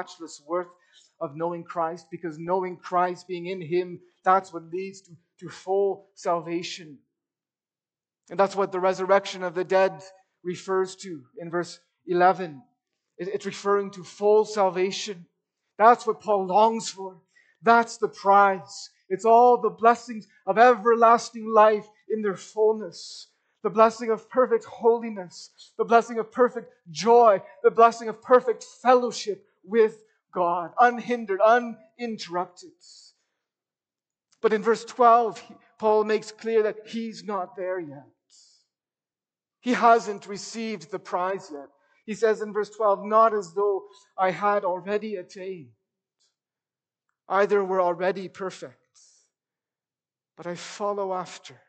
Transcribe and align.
matchless 0.00 0.42
worth 0.46 0.68
of 1.20 1.36
knowing 1.36 1.62
Christ 1.62 2.06
because 2.10 2.38
knowing 2.38 2.78
Christ, 2.78 3.28
being 3.28 3.46
in 3.46 3.60
Him, 3.60 4.00
that's 4.24 4.52
what 4.52 4.72
leads 4.72 5.02
to, 5.02 5.10
to 5.40 5.48
full 5.50 6.06
salvation. 6.14 6.98
And 8.30 8.40
that's 8.40 8.56
what 8.56 8.72
the 8.72 8.80
resurrection 8.80 9.42
of 9.42 9.54
the 9.54 9.64
dead 9.64 10.02
refers 10.42 10.96
to 10.96 11.22
in 11.38 11.50
verse 11.50 11.80
11. 12.06 12.62
It's 13.18 13.44
referring 13.44 13.90
to 13.90 14.02
full 14.02 14.46
salvation. 14.46 15.26
That's 15.76 16.06
what 16.06 16.22
Paul 16.22 16.46
longs 16.46 16.88
for. 16.88 17.20
That's 17.62 17.98
the 17.98 18.08
prize. 18.08 18.88
It's 19.10 19.26
all 19.26 19.60
the 19.60 19.68
blessings 19.68 20.26
of 20.46 20.56
everlasting 20.56 21.52
life 21.52 21.86
in 22.08 22.22
their 22.22 22.36
fullness. 22.36 23.26
The 23.62 23.68
blessing 23.68 24.10
of 24.10 24.30
perfect 24.30 24.64
holiness, 24.64 25.50
the 25.76 25.84
blessing 25.84 26.18
of 26.18 26.32
perfect 26.32 26.72
joy, 26.90 27.42
the 27.62 27.70
blessing 27.70 28.08
of 28.08 28.22
perfect 28.22 28.64
fellowship 28.80 29.44
with 29.64 30.02
God, 30.32 30.72
unhindered, 30.78 31.40
uninterrupted. 31.40 32.70
But 34.40 34.52
in 34.52 34.62
verse 34.62 34.84
12, 34.84 35.42
Paul 35.78 36.04
makes 36.04 36.32
clear 36.32 36.62
that 36.62 36.86
he's 36.86 37.24
not 37.24 37.56
there 37.56 37.78
yet. 37.78 38.06
He 39.60 39.72
hasn't 39.72 40.26
received 40.26 40.90
the 40.90 40.98
prize 40.98 41.50
yet. 41.52 41.68
He 42.06 42.14
says 42.14 42.40
in 42.40 42.52
verse 42.52 42.70
12, 42.70 43.04
not 43.04 43.34
as 43.34 43.52
though 43.52 43.84
I 44.16 44.30
had 44.30 44.64
already 44.64 45.16
attained. 45.16 45.70
Either 47.28 47.64
we're 47.64 47.82
already 47.82 48.28
perfect, 48.28 48.76
but 50.36 50.46
I 50.46 50.54
follow 50.54 51.12
after. 51.12 51.60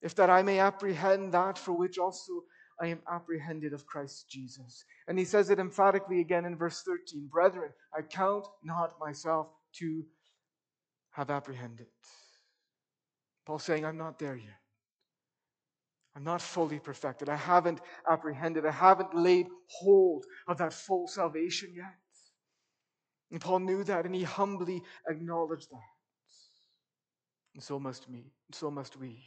If 0.00 0.14
that 0.14 0.30
I 0.30 0.42
may 0.42 0.58
apprehend 0.58 1.34
that 1.34 1.58
for 1.58 1.72
which 1.72 1.98
also 1.98 2.44
I 2.82 2.88
am 2.88 3.00
apprehended 3.10 3.72
of 3.72 3.86
Christ 3.86 4.28
Jesus. 4.28 4.84
And 5.06 5.16
he 5.16 5.24
says 5.24 5.50
it 5.50 5.60
emphatically 5.60 6.20
again 6.20 6.44
in 6.44 6.56
verse 6.56 6.82
13 6.82 7.28
Brethren, 7.30 7.70
I 7.96 8.02
count 8.02 8.44
not 8.64 8.98
myself 8.98 9.46
to 9.78 10.04
have 11.12 11.30
apprehended. 11.30 11.86
Paul 13.46 13.60
saying, 13.60 13.84
I'm 13.84 13.98
not 13.98 14.18
there 14.18 14.34
yet. 14.34 14.58
I'm 16.16 16.24
not 16.24 16.42
fully 16.42 16.80
perfected. 16.80 17.28
I 17.28 17.36
haven't 17.36 17.80
apprehended. 18.10 18.66
I 18.66 18.72
haven't 18.72 19.14
laid 19.14 19.46
hold 19.66 20.26
of 20.48 20.58
that 20.58 20.72
full 20.72 21.06
salvation 21.06 21.72
yet. 21.74 21.94
And 23.30 23.40
Paul 23.40 23.60
knew 23.60 23.84
that 23.84 24.06
and 24.06 24.14
he 24.14 24.24
humbly 24.24 24.82
acknowledged 25.08 25.70
that. 25.70 25.78
And 27.54 27.62
so 27.62 27.78
must 27.78 28.10
me, 28.10 28.32
and 28.48 28.54
so 28.54 28.70
must 28.70 28.96
we. 28.96 29.24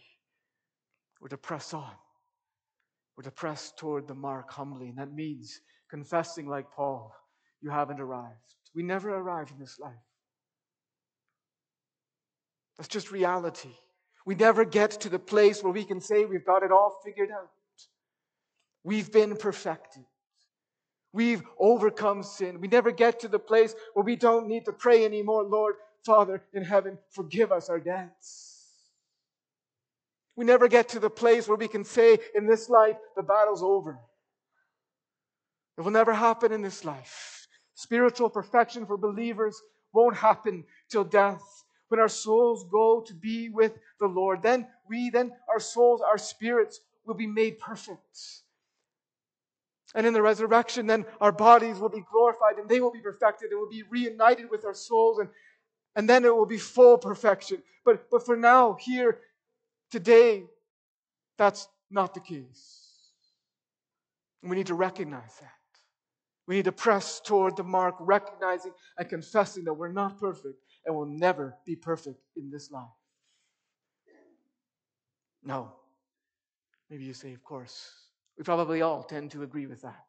We're 1.21 1.29
to 1.29 1.37
press 1.37 1.73
on. 1.73 1.91
We're 3.15 3.23
to 3.23 3.31
press 3.31 3.71
toward 3.77 4.07
the 4.07 4.15
mark 4.15 4.51
humbly, 4.51 4.89
and 4.89 4.97
that 4.97 5.13
means 5.13 5.61
confessing 5.89 6.47
like 6.47 6.71
Paul, 6.71 7.13
you 7.61 7.69
haven't 7.69 8.01
arrived. 8.01 8.33
We 8.73 8.83
never 8.83 9.15
arrive 9.15 9.51
in 9.51 9.59
this 9.59 9.79
life. 9.79 9.93
That's 12.77 12.89
just 12.89 13.11
reality. 13.11 13.71
We 14.25 14.35
never 14.35 14.65
get 14.65 14.91
to 15.01 15.09
the 15.09 15.19
place 15.19 15.63
where 15.63 15.71
we 15.71 15.85
can 15.85 16.01
say 16.01 16.25
we've 16.25 16.45
got 16.45 16.63
it 16.63 16.71
all 16.71 16.99
figured 17.05 17.31
out. 17.31 17.51
We've 18.83 19.11
been 19.11 19.37
perfected. 19.37 20.03
We've 21.13 21.43
overcome 21.57 22.23
sin. 22.23 22.59
We 22.59 22.67
never 22.67 22.91
get 22.91 23.21
to 23.21 23.29
the 23.29 23.39
place 23.39 23.73
where 23.93 24.03
we 24.03 24.17
don't 24.17 24.47
need 24.47 24.65
to 24.65 24.73
pray 24.73 25.05
anymore. 25.05 25.43
Lord, 25.43 25.75
Father 26.05 26.43
in 26.53 26.63
heaven, 26.63 26.97
forgive 27.09 27.51
us 27.53 27.69
our 27.69 27.79
debts. 27.79 28.54
We 30.35 30.45
never 30.45 30.67
get 30.67 30.89
to 30.89 30.99
the 30.99 31.09
place 31.09 31.47
where 31.47 31.57
we 31.57 31.67
can 31.67 31.83
say 31.83 32.17
in 32.35 32.45
this 32.45 32.69
life, 32.69 32.97
the 33.15 33.23
battle's 33.23 33.63
over. 33.63 33.99
It 35.77 35.81
will 35.81 35.91
never 35.91 36.13
happen 36.13 36.51
in 36.51 36.61
this 36.61 36.83
life. 36.85 37.47
Spiritual 37.73 38.29
perfection 38.29 38.85
for 38.85 38.97
believers 38.97 39.61
won't 39.93 40.15
happen 40.15 40.63
till 40.89 41.03
death 41.03 41.43
when 41.89 41.99
our 41.99 42.09
souls 42.09 42.65
go 42.71 43.01
to 43.01 43.13
be 43.13 43.49
with 43.49 43.73
the 43.99 44.07
Lord. 44.07 44.41
Then 44.41 44.67
we, 44.89 45.09
then 45.09 45.31
our 45.49 45.59
souls, 45.59 46.01
our 46.01 46.17
spirits 46.17 46.79
will 47.05 47.15
be 47.15 47.27
made 47.27 47.59
perfect. 47.59 48.19
And 49.93 50.05
in 50.05 50.13
the 50.13 50.21
resurrection, 50.21 50.87
then 50.87 51.05
our 51.21 51.31
bodies 51.31 51.79
will 51.79 51.89
be 51.89 52.03
glorified 52.11 52.57
and 52.57 52.67
they 52.67 52.81
will 52.81 52.91
be 52.91 52.99
perfected 52.99 53.51
and 53.51 53.59
will 53.59 53.69
be 53.69 53.83
reunited 53.89 54.49
with 54.49 54.65
our 54.65 54.73
souls. 54.73 55.19
And, 55.19 55.29
and 55.95 56.09
then 56.09 56.25
it 56.25 56.35
will 56.35 56.45
be 56.45 56.57
full 56.57 56.97
perfection. 56.97 57.63
But, 57.85 58.09
but 58.09 58.25
for 58.25 58.35
now, 58.35 58.77
here, 58.79 59.19
today, 59.95 60.43
that's 61.37 61.69
not 61.89 62.13
the 62.13 62.19
case. 62.19 62.81
We 64.43 64.57
need 64.57 64.67
to 64.67 64.73
recognize 64.73 65.37
that. 65.39 65.51
We 66.47 66.55
need 66.55 66.65
to 66.65 66.73
press 66.73 67.21
toward 67.21 67.55
the 67.55 67.63
mark, 67.63 67.95
recognizing 68.01 68.73
and 68.97 69.07
confessing 69.07 69.63
that 69.63 69.73
we're 69.73 69.93
not 69.93 70.19
perfect 70.19 70.59
and 70.85 70.93
will 70.93 71.05
never 71.05 71.55
be 71.65 71.77
perfect 71.77 72.19
in 72.35 72.51
this 72.51 72.71
life. 72.71 72.83
No. 75.45 75.71
Maybe 76.89 77.05
you 77.05 77.13
say, 77.13 77.31
of 77.31 77.41
course. 77.41 77.89
We 78.37 78.43
probably 78.43 78.81
all 78.81 79.01
tend 79.01 79.31
to 79.31 79.43
agree 79.43 79.65
with 79.65 79.81
that. 79.83 80.03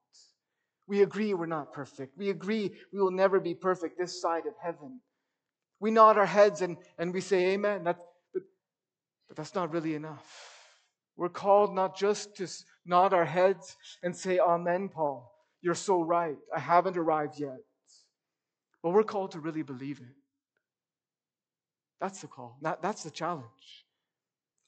We 0.88 1.02
agree 1.02 1.32
we're 1.32 1.46
not 1.46 1.72
perfect. 1.72 2.18
We 2.18 2.30
agree 2.30 2.72
we 2.92 3.00
will 3.00 3.12
never 3.12 3.38
be 3.38 3.54
perfect 3.54 3.98
this 3.98 4.20
side 4.20 4.46
of 4.46 4.54
heaven. 4.60 5.00
We 5.78 5.92
nod 5.92 6.18
our 6.18 6.26
heads 6.26 6.60
and, 6.60 6.76
and 6.98 7.14
we 7.14 7.20
say, 7.20 7.52
Amen. 7.52 7.84
That, 7.84 7.98
but, 9.28 9.36
that's 9.36 9.54
not 9.54 9.72
really 9.72 9.94
enough. 9.94 10.24
We're 11.16 11.28
called 11.28 11.74
not 11.74 11.96
just 11.96 12.36
to 12.36 12.46
nod 12.84 13.12
our 13.12 13.24
heads 13.24 13.76
and 14.02 14.14
say, 14.14 14.38
Amen, 14.38 14.88
Paul. 14.88 15.32
You're 15.62 15.74
so 15.74 16.02
right. 16.02 16.36
I 16.54 16.60
haven't 16.60 16.96
arrived 16.96 17.38
yet. 17.38 17.58
But 18.82 18.90
we're 18.90 19.02
called 19.02 19.32
to 19.32 19.40
really 19.40 19.62
believe 19.62 19.98
it. 19.98 20.14
That's 22.00 22.20
the 22.20 22.28
call. 22.28 22.58
That, 22.62 22.82
that's 22.82 23.02
the 23.02 23.10
challenge. 23.10 23.86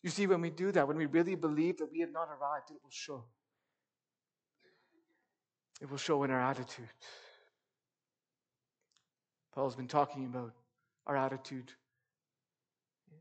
You 0.03 0.11
see, 0.11 0.27
when 0.27 0.41
we 0.41 0.51
do 0.51 0.73
that, 0.73 0.89
when 0.89 0.97
we 0.97 1.07
really 1.07 1.35
believe 1.35 1.79
that 1.79 1.91
we 1.93 2.01
have 2.01 2.13
not 2.13 2.29
arrived, 2.29 2.71
it 2.71 2.79
will 2.83 2.91
show. 2.91 3.25
It 5.81 5.91
will 5.91 5.99
show 5.99 6.23
in 6.25 6.31
our 6.31 6.41
attitude. 6.41 6.89
Paul's 9.55 9.77
been 9.77 9.89
talking 9.89 10.25
about 10.27 10.53
our 11.07 11.17
attitude 11.17 11.73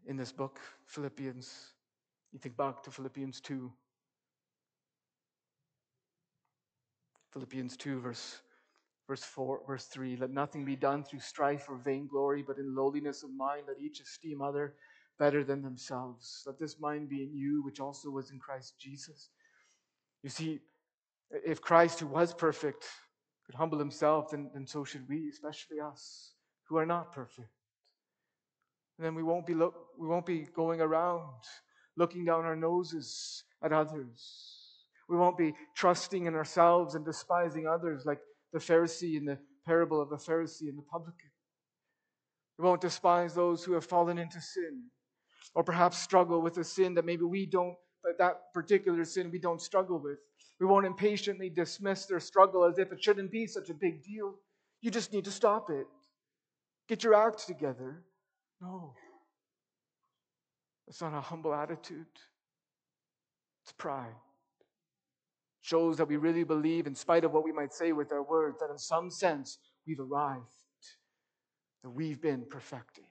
in 0.07 0.17
this 0.17 0.31
book, 0.31 0.59
Philippians. 0.85 1.73
You 2.31 2.39
think 2.39 2.57
back 2.57 2.81
to 2.83 2.91
Philippians 2.91 3.39
2. 3.41 3.71
Philippians 7.31 7.77
2, 7.77 7.99
verse 7.99 8.41
Verse 9.07 9.23
4, 9.23 9.61
verse 9.65 9.85
3 9.85 10.17
Let 10.17 10.31
nothing 10.31 10.65
be 10.65 10.75
done 10.75 11.03
through 11.03 11.21
strife 11.21 11.67
or 11.69 11.77
vainglory, 11.77 12.43
but 12.43 12.57
in 12.57 12.75
lowliness 12.75 13.23
of 13.23 13.31
mind, 13.31 13.63
let 13.67 13.79
each 13.79 14.01
esteem 14.01 14.41
other 14.41 14.75
better 15.17 15.43
than 15.43 15.61
themselves. 15.61 16.43
Let 16.45 16.59
this 16.59 16.79
mind 16.79 17.09
be 17.09 17.23
in 17.23 17.33
you, 17.33 17.63
which 17.63 17.79
also 17.79 18.09
was 18.09 18.31
in 18.31 18.39
Christ 18.39 18.75
Jesus. 18.77 19.29
You 20.23 20.29
see, 20.29 20.59
if 21.31 21.61
Christ, 21.61 22.01
who 22.01 22.07
was 22.07 22.33
perfect, 22.33 22.85
could 23.45 23.55
humble 23.55 23.79
himself, 23.79 24.31
then, 24.31 24.49
then 24.53 24.67
so 24.67 24.83
should 24.83 25.07
we, 25.07 25.29
especially 25.29 25.79
us, 25.79 26.33
who 26.67 26.77
are 26.77 26.85
not 26.85 27.13
perfect. 27.13 27.47
And 28.97 29.05
then 29.05 29.15
we 29.15 29.23
won't 29.23 29.45
be 29.45 29.53
look, 29.53 29.75
we 29.97 30.07
won't 30.07 30.25
be 30.25 30.47
going 30.55 30.81
around 30.81 31.43
looking 31.97 32.25
down 32.25 32.45
our 32.45 32.55
noses 32.55 33.43
at 33.63 33.73
others. 33.73 34.55
We 35.09 35.17
won't 35.17 35.37
be 35.37 35.53
trusting 35.75 36.25
in 36.25 36.35
ourselves 36.35 36.95
and 36.95 37.05
despising 37.05 37.67
others 37.67 38.05
like 38.05 38.19
the 38.53 38.59
Pharisee 38.59 39.17
in 39.17 39.25
the 39.25 39.37
parable 39.65 40.01
of 40.01 40.09
the 40.09 40.17
Pharisee 40.17 40.69
and 40.69 40.77
the 40.77 40.83
publican. 40.83 41.31
We 42.57 42.65
won't 42.65 42.81
despise 42.81 43.33
those 43.33 43.63
who 43.63 43.73
have 43.73 43.85
fallen 43.85 44.17
into 44.17 44.41
sin 44.41 44.83
or 45.53 45.63
perhaps 45.63 45.97
struggle 45.97 46.41
with 46.41 46.57
a 46.57 46.63
sin 46.63 46.93
that 46.95 47.05
maybe 47.05 47.23
we 47.23 47.45
don't, 47.45 47.75
but 48.03 48.17
that 48.17 48.53
particular 48.53 49.05
sin 49.05 49.31
we 49.31 49.39
don't 49.39 49.61
struggle 49.61 49.99
with. 49.99 50.17
We 50.59 50.65
won't 50.65 50.85
impatiently 50.85 51.49
dismiss 51.49 52.05
their 52.05 52.19
struggle 52.19 52.63
as 52.63 52.79
if 52.79 52.91
it 52.91 53.03
shouldn't 53.03 53.31
be 53.31 53.47
such 53.47 53.69
a 53.69 53.73
big 53.73 54.03
deal. 54.03 54.35
You 54.81 54.91
just 54.91 55.13
need 55.13 55.25
to 55.25 55.31
stop 55.31 55.69
it. 55.69 55.85
Get 56.87 57.03
your 57.03 57.13
act 57.13 57.45
together. 57.45 58.03
No. 58.61 58.93
It's 60.87 61.01
not 61.01 61.13
a 61.13 61.21
humble 61.21 61.53
attitude, 61.53 62.07
it's 63.63 63.73
pride 63.73 64.15
shows 65.67 65.97
that 65.97 66.07
we 66.07 66.15
really 66.15 66.45
believe, 66.45 66.87
in 66.87 66.95
spite 66.95 67.25
of 67.25 67.33
what 67.33 67.43
we 67.43 67.51
might 67.51 67.73
say 67.73 67.91
with 67.91 68.13
our 68.13 68.23
words, 68.23 68.57
that 68.59 68.71
in 68.71 68.77
some 68.77 69.11
sense 69.11 69.57
we've 69.85 69.99
arrived, 69.99 70.45
that 71.83 71.89
we've 71.89 72.21
been 72.21 72.45
perfected. 72.49 73.03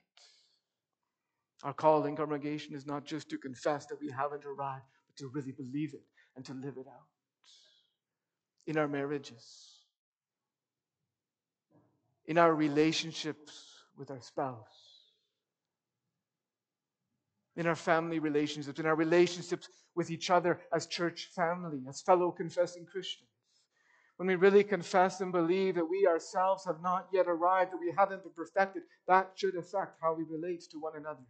Our 1.62 1.75
call 1.75 2.06
in 2.06 2.16
congregation 2.16 2.75
is 2.75 2.87
not 2.87 3.04
just 3.04 3.28
to 3.28 3.37
confess 3.37 3.84
that 3.87 4.00
we 4.00 4.10
haven't 4.10 4.46
arrived, 4.46 4.87
but 5.06 5.16
to 5.19 5.28
really 5.34 5.52
believe 5.52 5.92
it 5.92 6.00
and 6.34 6.46
to 6.46 6.54
live 6.54 6.78
it 6.78 6.87
out. 6.87 7.08
In 8.66 8.78
our 8.78 8.88
marriages, 8.88 9.82
in 12.25 12.38
our 12.38 12.54
relationships 12.54 13.84
with 13.99 14.10
our 14.10 14.22
spouse, 14.22 14.85
in 17.56 17.66
our 17.66 17.74
family 17.76 18.18
relationships, 18.18 18.78
in 18.78 18.86
our 18.86 18.94
relationships 18.94 19.68
with 19.94 20.10
each 20.10 20.30
other 20.30 20.60
as 20.72 20.86
church 20.86 21.30
family, 21.34 21.80
as 21.88 22.02
fellow 22.02 22.30
confessing 22.30 22.84
Christians. 22.86 23.30
when 24.16 24.28
we 24.28 24.34
really 24.34 24.64
confess 24.64 25.20
and 25.20 25.30
believe 25.30 25.74
that 25.74 25.84
we 25.84 26.06
ourselves 26.06 26.64
have 26.64 26.80
not 26.82 27.06
yet 27.12 27.26
arrived, 27.28 27.72
that 27.72 27.80
we 27.80 27.92
haven't 27.96 28.22
been 28.22 28.32
perfected, 28.32 28.82
that 29.06 29.30
should 29.34 29.54
affect 29.56 29.98
how 30.00 30.14
we 30.14 30.24
relate 30.24 30.62
to 30.70 30.78
one 30.78 30.96
another. 30.96 31.24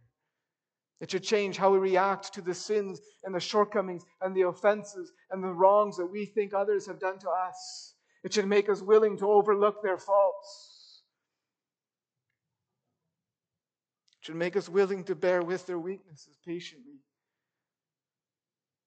It 0.99 1.11
should 1.11 1.23
change 1.23 1.57
how 1.57 1.71
we 1.71 1.77
react 1.77 2.33
to 2.33 2.41
the 2.41 2.53
sins 2.53 3.01
and 3.23 3.35
the 3.35 3.39
shortcomings 3.39 4.03
and 4.21 4.35
the 4.35 4.43
offenses 4.43 5.11
and 5.29 5.43
the 5.43 5.53
wrongs 5.53 5.97
that 5.97 6.05
we 6.07 6.25
think 6.25 6.53
others 6.53 6.87
have 6.87 6.99
done 6.99 7.19
to 7.19 7.29
us. 7.29 7.93
It 8.23 8.33
should 8.33 8.47
make 8.47 8.67
us 8.69 8.81
willing 8.81 9.17
to 9.17 9.29
overlook 9.29 9.83
their 9.83 9.97
faults. 9.97 10.66
Should 14.27 14.35
make 14.35 14.57
us 14.57 14.67
willing 14.67 15.05
to 15.05 15.15
bear 15.15 15.41
with 15.41 15.65
their 15.67 15.79
weaknesses 15.79 16.37
patiently, 16.45 16.99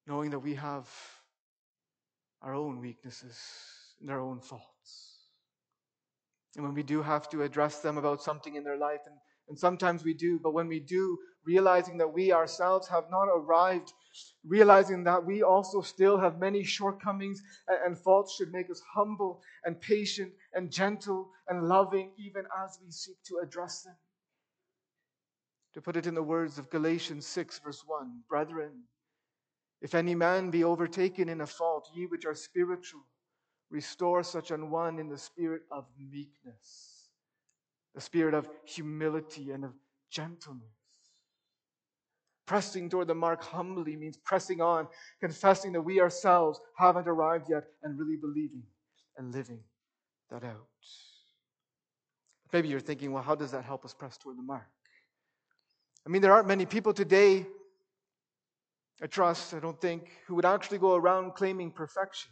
knowing 0.06 0.28
that 0.28 0.40
we 0.40 0.54
have 0.54 0.86
our 2.42 2.54
own 2.54 2.78
weaknesses 2.78 3.40
and 3.98 4.06
their 4.06 4.20
own 4.20 4.38
faults. 4.38 5.16
And 6.56 6.64
when 6.66 6.74
we 6.74 6.82
do 6.82 7.00
have 7.00 7.26
to 7.30 7.42
address 7.42 7.78
them 7.78 7.96
about 7.96 8.22
something 8.22 8.54
in 8.54 8.64
their 8.64 8.76
life, 8.76 9.00
and, 9.06 9.16
and 9.48 9.58
sometimes 9.58 10.04
we 10.04 10.12
do, 10.12 10.38
but 10.38 10.52
when 10.52 10.68
we 10.68 10.78
do, 10.78 11.16
realizing 11.46 11.96
that 11.96 12.12
we 12.12 12.32
ourselves 12.32 12.86
have 12.88 13.04
not 13.10 13.28
arrived, 13.34 13.94
realizing 14.46 15.04
that 15.04 15.24
we 15.24 15.42
also 15.42 15.80
still 15.80 16.18
have 16.18 16.38
many 16.38 16.62
shortcomings 16.62 17.40
and, 17.66 17.78
and 17.86 17.98
faults 17.98 18.36
should 18.36 18.52
make 18.52 18.68
us 18.68 18.82
humble 18.94 19.40
and 19.64 19.80
patient 19.80 20.32
and 20.52 20.70
gentle 20.70 21.30
and 21.48 21.66
loving 21.66 22.10
even 22.18 22.42
as 22.62 22.78
we 22.84 22.90
seek 22.90 23.16
to 23.24 23.38
address 23.42 23.84
them. 23.84 23.96
To 25.74 25.80
put 25.80 25.96
it 25.96 26.06
in 26.06 26.14
the 26.14 26.22
words 26.22 26.58
of 26.58 26.70
Galatians 26.70 27.26
6, 27.26 27.60
verse 27.60 27.82
1 27.86 28.22
Brethren, 28.28 28.82
if 29.80 29.94
any 29.94 30.14
man 30.14 30.50
be 30.50 30.64
overtaken 30.64 31.28
in 31.28 31.40
a 31.40 31.46
fault, 31.46 31.88
ye 31.94 32.06
which 32.06 32.26
are 32.26 32.34
spiritual, 32.34 33.06
Restore 33.70 34.24
such 34.24 34.50
an 34.50 34.68
one 34.68 34.98
in 34.98 35.08
the 35.08 35.16
spirit 35.16 35.62
of 35.70 35.86
meekness, 35.96 37.08
the 37.94 38.00
spirit 38.00 38.34
of 38.34 38.48
humility 38.64 39.52
and 39.52 39.64
of 39.64 39.72
gentleness. 40.10 40.64
Pressing 42.46 42.88
toward 42.88 43.06
the 43.06 43.14
mark 43.14 43.44
humbly 43.44 43.94
means 43.94 44.16
pressing 44.16 44.60
on, 44.60 44.88
confessing 45.20 45.70
that 45.72 45.82
we 45.82 46.00
ourselves 46.00 46.60
haven't 46.76 47.06
arrived 47.06 47.48
yet, 47.48 47.62
and 47.84 47.96
really 47.96 48.16
believing 48.16 48.64
and 49.16 49.32
living 49.32 49.60
that 50.30 50.42
out. 50.42 50.66
Maybe 52.52 52.66
you're 52.66 52.80
thinking, 52.80 53.12
well, 53.12 53.22
how 53.22 53.36
does 53.36 53.52
that 53.52 53.64
help 53.64 53.84
us 53.84 53.94
press 53.94 54.18
toward 54.18 54.36
the 54.36 54.42
mark? 54.42 54.66
I 56.06 56.10
mean, 56.10 56.22
there 56.22 56.32
aren't 56.32 56.48
many 56.48 56.66
people 56.66 56.92
today, 56.92 57.46
I 59.02 59.06
trust, 59.06 59.54
I 59.54 59.60
don't 59.60 59.80
think, 59.80 60.08
who 60.26 60.34
would 60.34 60.44
actually 60.44 60.78
go 60.78 60.94
around 60.94 61.34
claiming 61.34 61.70
perfection. 61.70 62.30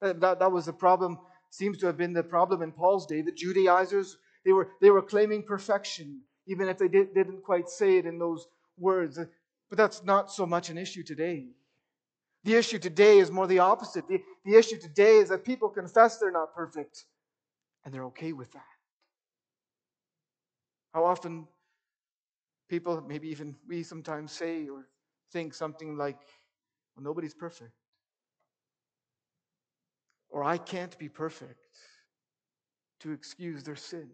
That, 0.00 0.20
that 0.20 0.52
was 0.52 0.66
the 0.66 0.72
problem, 0.72 1.18
seems 1.50 1.78
to 1.78 1.86
have 1.86 1.96
been 1.96 2.12
the 2.12 2.22
problem 2.22 2.62
in 2.62 2.72
Paul's 2.72 3.06
day. 3.06 3.22
The 3.22 3.32
Judaizers, 3.32 4.16
they 4.44 4.52
were, 4.52 4.70
they 4.80 4.90
were 4.90 5.02
claiming 5.02 5.42
perfection, 5.42 6.20
even 6.46 6.68
if 6.68 6.78
they 6.78 6.88
did, 6.88 7.14
didn't 7.14 7.42
quite 7.42 7.68
say 7.68 7.98
it 7.98 8.06
in 8.06 8.18
those 8.18 8.46
words. 8.78 9.18
But 9.68 9.76
that's 9.76 10.04
not 10.04 10.30
so 10.32 10.46
much 10.46 10.70
an 10.70 10.78
issue 10.78 11.02
today. 11.02 11.48
The 12.44 12.54
issue 12.54 12.78
today 12.78 13.18
is 13.18 13.30
more 13.30 13.46
the 13.46 13.58
opposite. 13.58 14.08
The, 14.08 14.22
the 14.44 14.56
issue 14.56 14.78
today 14.78 15.18
is 15.18 15.28
that 15.28 15.44
people 15.44 15.68
confess 15.68 16.18
they're 16.18 16.30
not 16.30 16.54
perfect, 16.54 17.04
and 17.84 17.92
they're 17.92 18.06
okay 18.06 18.32
with 18.32 18.52
that. 18.52 18.62
How 20.94 21.04
often 21.04 21.46
people, 22.68 23.02
maybe 23.06 23.28
even 23.28 23.56
we 23.66 23.82
sometimes 23.82 24.32
say 24.32 24.68
or 24.68 24.88
think 25.32 25.54
something 25.54 25.96
like, 25.96 26.18
well, 26.96 27.04
nobody's 27.04 27.34
perfect 27.34 27.72
or 30.30 30.44
I 30.44 30.58
can't 30.58 30.96
be 30.98 31.08
perfect 31.08 31.58
to 33.00 33.12
excuse 33.12 33.62
their 33.62 33.76
sin, 33.76 34.10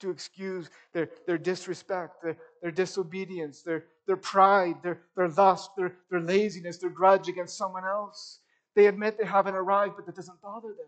to 0.00 0.10
excuse 0.10 0.70
their, 0.92 1.08
their 1.26 1.38
disrespect, 1.38 2.22
their, 2.22 2.36
their 2.62 2.70
disobedience, 2.70 3.62
their, 3.62 3.84
their 4.06 4.16
pride, 4.16 4.76
their, 4.82 5.02
their 5.16 5.28
lust, 5.28 5.70
their, 5.76 5.96
their 6.10 6.20
laziness, 6.20 6.78
their 6.78 6.90
grudge 6.90 7.28
against 7.28 7.56
someone 7.56 7.84
else. 7.84 8.40
They 8.74 8.86
admit 8.86 9.18
they 9.18 9.26
haven't 9.26 9.54
arrived, 9.54 9.94
but 9.96 10.06
that 10.06 10.16
doesn't 10.16 10.42
bother 10.42 10.68
them. 10.68 10.86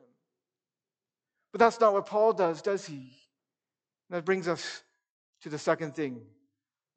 But 1.53 1.61
that's 1.61 1.81
not 1.81 1.93
what 1.93 2.06
Paul 2.06 2.33
does, 2.33 2.61
does 2.61 2.85
he? 2.85 3.12
And 4.11 4.17
that 4.17 4.25
brings 4.25 4.49
us 4.49 4.83
to 5.43 5.49
the 5.49 5.59
second 5.59 5.95
thing 5.95 6.21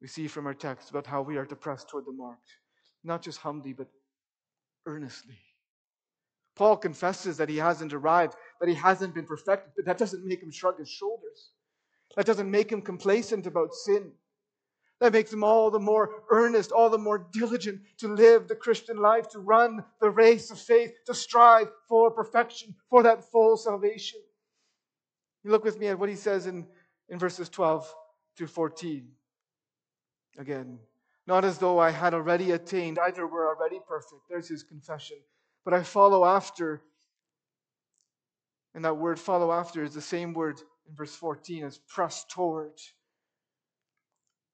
we 0.02 0.08
see 0.08 0.26
from 0.26 0.48
our 0.48 0.54
text 0.54 0.90
about 0.90 1.06
how 1.06 1.22
we 1.22 1.36
are 1.36 1.46
to 1.46 1.54
press 1.54 1.84
toward 1.84 2.04
the 2.06 2.12
mark. 2.12 2.40
Not 3.04 3.22
just 3.22 3.38
humbly, 3.38 3.72
but 3.72 3.86
earnestly. 4.84 5.38
Paul 6.56 6.76
confesses 6.76 7.36
that 7.36 7.48
he 7.48 7.56
hasn't 7.56 7.94
arrived, 7.94 8.34
that 8.60 8.68
he 8.68 8.74
hasn't 8.74 9.14
been 9.14 9.24
perfected, 9.24 9.72
but 9.76 9.84
that 9.86 9.98
doesn't 9.98 10.26
make 10.26 10.42
him 10.42 10.50
shrug 10.50 10.78
his 10.78 10.90
shoulders. 10.90 11.52
That 12.16 12.26
doesn't 12.26 12.50
make 12.50 12.70
him 12.70 12.82
complacent 12.82 13.46
about 13.46 13.74
sin. 13.74 14.10
That 15.00 15.12
makes 15.12 15.32
him 15.32 15.44
all 15.44 15.70
the 15.70 15.78
more 15.78 16.24
earnest, 16.30 16.72
all 16.72 16.90
the 16.90 16.98
more 16.98 17.26
diligent 17.32 17.80
to 17.98 18.08
live 18.08 18.48
the 18.48 18.56
Christian 18.56 18.96
life, 18.96 19.28
to 19.30 19.38
run 19.38 19.84
the 20.00 20.10
race 20.10 20.50
of 20.50 20.58
faith, 20.58 20.92
to 21.06 21.14
strive 21.14 21.68
for 21.88 22.10
perfection, 22.10 22.74
for 22.90 23.04
that 23.04 23.30
full 23.30 23.56
salvation. 23.56 24.20
You 25.44 25.52
look 25.52 25.64
with 25.64 25.78
me 25.78 25.88
at 25.88 25.98
what 25.98 26.08
he 26.08 26.16
says 26.16 26.46
in, 26.46 26.66
in 27.08 27.18
verses 27.18 27.48
12 27.48 27.92
through 28.36 28.48
14. 28.48 29.08
Again, 30.38 30.78
not 31.26 31.44
as 31.44 31.58
though 31.58 31.78
I 31.78 31.90
had 31.90 32.14
already 32.14 32.52
attained, 32.52 32.98
either 32.98 33.26
were 33.26 33.48
already 33.48 33.80
perfect. 33.86 34.22
There's 34.28 34.48
his 34.48 34.62
confession 34.62 35.18
but 35.64 35.74
I 35.74 35.82
follow 35.82 36.24
after. 36.24 36.82
And 38.74 38.84
that 38.84 38.96
word 38.96 39.18
follow 39.18 39.52
after 39.52 39.82
is 39.82 39.94
the 39.94 40.00
same 40.00 40.32
word 40.32 40.60
in 40.88 40.94
verse 40.96 41.14
14 41.14 41.64
as 41.64 41.78
press 41.78 42.24
toward. 42.24 42.72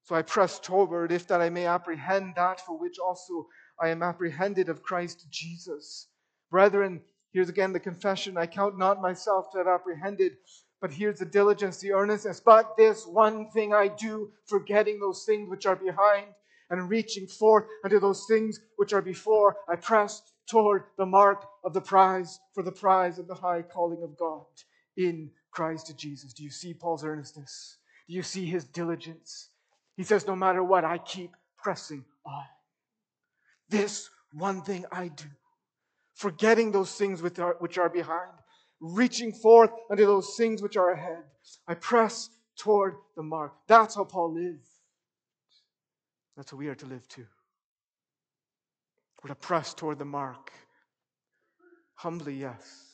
So 0.03 0.15
I 0.15 0.21
press 0.23 0.59
toward, 0.59 1.11
if 1.11 1.27
that 1.27 1.41
I 1.41 1.49
may 1.49 1.65
apprehend 1.65 2.33
that 2.35 2.61
for 2.61 2.77
which 2.77 2.97
also 2.99 3.47
I 3.79 3.89
am 3.89 4.03
apprehended 4.03 4.67
of 4.67 4.83
Christ 4.83 5.27
Jesus. 5.29 6.07
Brethren, 6.49 7.01
here's 7.31 7.49
again 7.49 7.73
the 7.73 7.79
confession 7.79 8.37
I 8.37 8.47
count 8.47 8.77
not 8.77 9.01
myself 9.01 9.51
to 9.51 9.59
have 9.59 9.67
apprehended, 9.67 10.33
but 10.81 10.91
here's 10.91 11.19
the 11.19 11.25
diligence, 11.25 11.79
the 11.79 11.91
earnestness. 11.91 12.39
But 12.39 12.77
this 12.77 13.05
one 13.05 13.49
thing 13.51 13.73
I 13.73 13.89
do, 13.89 14.31
forgetting 14.45 14.99
those 14.99 15.23
things 15.25 15.49
which 15.49 15.65
are 15.65 15.75
behind 15.75 16.27
and 16.69 16.89
reaching 16.89 17.27
forth 17.27 17.65
unto 17.83 17.99
those 17.99 18.25
things 18.29 18.59
which 18.77 18.93
are 18.93 19.01
before, 19.01 19.57
I 19.67 19.75
press 19.75 20.21
toward 20.47 20.83
the 20.97 21.05
mark 21.05 21.45
of 21.63 21.73
the 21.73 21.81
prize 21.81 22.39
for 22.53 22.63
the 22.63 22.71
prize 22.71 23.19
of 23.19 23.27
the 23.27 23.35
high 23.35 23.61
calling 23.61 24.03
of 24.03 24.17
God 24.17 24.45
in 24.97 25.31
Christ 25.51 25.93
Jesus. 25.97 26.33
Do 26.33 26.43
you 26.43 26.51
see 26.51 26.73
Paul's 26.73 27.03
earnestness? 27.03 27.77
Do 28.07 28.15
you 28.15 28.23
see 28.23 28.45
his 28.45 28.65
diligence? 28.65 29.49
He 29.97 30.03
says, 30.03 30.27
No 30.27 30.35
matter 30.35 30.63
what, 30.63 30.85
I 30.85 30.97
keep 30.97 31.31
pressing 31.57 32.05
on. 32.25 32.45
This 33.69 34.09
one 34.33 34.61
thing 34.61 34.85
I 34.91 35.09
do, 35.09 35.25
forgetting 36.15 36.71
those 36.71 36.93
things 36.95 37.21
which 37.21 37.37
are, 37.39 37.55
which 37.59 37.77
are 37.77 37.89
behind, 37.89 38.31
reaching 38.79 39.31
forth 39.31 39.71
unto 39.89 40.05
those 40.05 40.35
things 40.35 40.61
which 40.61 40.77
are 40.77 40.91
ahead. 40.91 41.23
I 41.67 41.73
press 41.73 42.29
toward 42.57 42.95
the 43.15 43.23
mark. 43.23 43.53
That's 43.67 43.95
how 43.95 44.03
Paul 44.03 44.33
lived. 44.33 44.67
That's 46.35 46.51
how 46.51 46.57
we 46.57 46.67
are 46.67 46.75
to 46.75 46.85
live 46.85 47.07
too. 47.07 47.25
We're 49.23 49.29
to 49.29 49.35
press 49.35 49.73
toward 49.73 49.99
the 49.99 50.05
mark. 50.05 50.51
Humbly, 51.95 52.35
yes, 52.35 52.93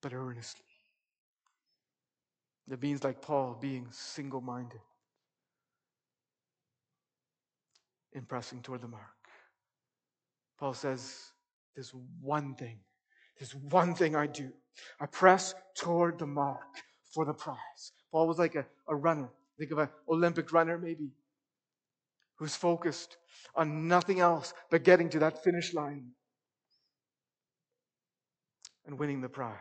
but 0.00 0.12
earnestly. 0.12 0.64
It 2.70 2.82
means, 2.82 3.04
like 3.04 3.20
Paul, 3.20 3.56
being 3.60 3.86
single 3.90 4.40
minded 4.40 4.80
in 8.12 8.22
pressing 8.22 8.62
toward 8.62 8.80
the 8.80 8.88
mark. 8.88 9.02
Paul 10.58 10.74
says, 10.74 11.32
There's 11.74 11.92
one 12.20 12.54
thing, 12.54 12.78
there's 13.38 13.54
one 13.54 13.94
thing 13.94 14.14
I 14.16 14.26
do. 14.26 14.50
I 15.00 15.06
press 15.06 15.54
toward 15.76 16.18
the 16.18 16.26
mark 16.26 16.82
for 17.12 17.24
the 17.24 17.34
prize. 17.34 17.92
Paul 18.10 18.26
was 18.28 18.38
like 18.38 18.54
a, 18.54 18.66
a 18.88 18.94
runner. 18.94 19.28
Think 19.58 19.70
of 19.70 19.78
an 19.78 19.88
Olympic 20.08 20.52
runner, 20.52 20.78
maybe 20.78 21.10
who's 22.42 22.56
focused 22.56 23.18
on 23.54 23.86
nothing 23.86 24.18
else 24.18 24.52
but 24.68 24.82
getting 24.82 25.08
to 25.08 25.20
that 25.20 25.44
finish 25.44 25.72
line 25.74 26.10
and 28.84 28.98
winning 28.98 29.20
the 29.20 29.28
prize. 29.28 29.54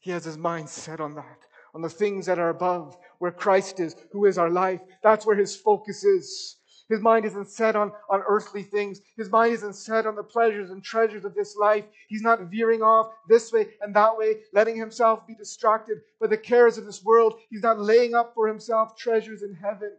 He 0.00 0.10
has 0.10 0.24
his 0.24 0.36
mind 0.36 0.68
set 0.68 1.00
on 1.00 1.14
that, 1.14 1.38
on 1.74 1.80
the 1.80 1.88
things 1.88 2.26
that 2.26 2.38
are 2.38 2.50
above, 2.50 2.98
where 3.18 3.32
Christ 3.32 3.80
is, 3.80 3.96
who 4.12 4.26
is 4.26 4.36
our 4.36 4.50
life. 4.50 4.82
That's 5.02 5.24
where 5.24 5.36
his 5.36 5.56
focus 5.56 6.04
is. 6.04 6.58
His 6.90 7.00
mind 7.00 7.24
isn't 7.24 7.48
set 7.48 7.76
on, 7.76 7.92
on 8.10 8.22
earthly 8.26 8.64
things. 8.64 9.00
His 9.16 9.30
mind 9.30 9.54
isn't 9.54 9.74
set 9.74 10.06
on 10.06 10.16
the 10.16 10.24
pleasures 10.24 10.70
and 10.70 10.82
treasures 10.82 11.24
of 11.24 11.36
this 11.36 11.56
life. 11.56 11.84
He's 12.08 12.20
not 12.20 12.50
veering 12.50 12.82
off 12.82 13.12
this 13.28 13.52
way 13.52 13.68
and 13.80 13.94
that 13.94 14.18
way, 14.18 14.40
letting 14.52 14.76
himself 14.76 15.24
be 15.24 15.36
distracted 15.36 15.98
by 16.20 16.26
the 16.26 16.36
cares 16.36 16.78
of 16.78 16.86
this 16.86 17.04
world. 17.04 17.38
He's 17.48 17.62
not 17.62 17.80
laying 17.80 18.14
up 18.14 18.34
for 18.34 18.48
himself 18.48 18.96
treasures 18.96 19.42
in 19.42 19.54
heaven 19.54 19.92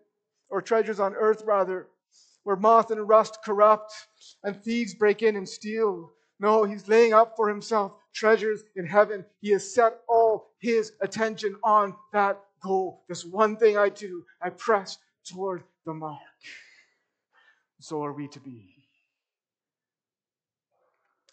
or 0.49 0.61
treasures 0.61 0.99
on 0.99 1.15
earth, 1.15 1.43
rather, 1.45 1.87
where 2.43 2.57
moth 2.57 2.91
and 2.91 3.07
rust 3.07 3.37
corrupt 3.45 3.93
and 4.43 4.61
thieves 4.61 4.93
break 4.93 5.21
in 5.21 5.37
and 5.37 5.47
steal. 5.47 6.11
No, 6.41 6.65
he's 6.65 6.89
laying 6.89 7.13
up 7.13 7.37
for 7.37 7.47
himself 7.47 7.93
treasures 8.13 8.63
in 8.75 8.85
heaven. 8.85 9.23
He 9.39 9.51
has 9.51 9.73
set 9.73 10.01
all 10.09 10.51
his 10.59 10.91
attention 10.99 11.55
on 11.63 11.95
that 12.11 12.37
goal. 12.61 13.05
This 13.07 13.23
one 13.23 13.55
thing 13.55 13.77
I 13.77 13.87
do, 13.87 14.25
I 14.41 14.49
press 14.49 14.97
toward 15.23 15.63
the 15.85 15.93
mark. 15.93 16.19
So 17.81 18.03
are 18.03 18.13
we 18.13 18.27
to 18.27 18.39
be. 18.39 18.75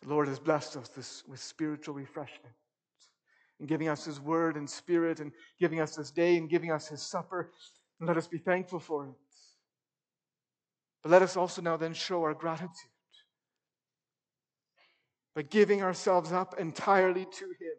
The 0.02 0.08
Lord 0.08 0.28
has 0.28 0.38
blessed 0.38 0.78
us 0.78 0.88
this, 0.88 1.22
with 1.28 1.40
spiritual 1.40 1.94
refreshment 1.94 2.54
and 3.60 3.68
giving 3.68 3.88
us 3.88 4.06
His 4.06 4.18
word 4.18 4.56
and 4.56 4.68
spirit 4.68 5.20
and 5.20 5.30
giving 5.60 5.80
us 5.80 5.96
this 5.96 6.10
day 6.10 6.38
and 6.38 6.48
giving 6.48 6.72
us 6.72 6.88
His 6.88 7.02
supper. 7.02 7.50
And 8.00 8.08
let 8.08 8.16
us 8.16 8.26
be 8.26 8.38
thankful 8.38 8.80
for 8.80 9.04
it. 9.04 9.14
But 11.02 11.12
let 11.12 11.20
us 11.20 11.36
also 11.36 11.60
now 11.60 11.76
then 11.76 11.92
show 11.92 12.22
our 12.22 12.34
gratitude 12.34 12.72
by 15.34 15.42
giving 15.42 15.82
ourselves 15.82 16.32
up 16.32 16.58
entirely 16.58 17.26
to 17.26 17.44
Him, 17.44 17.76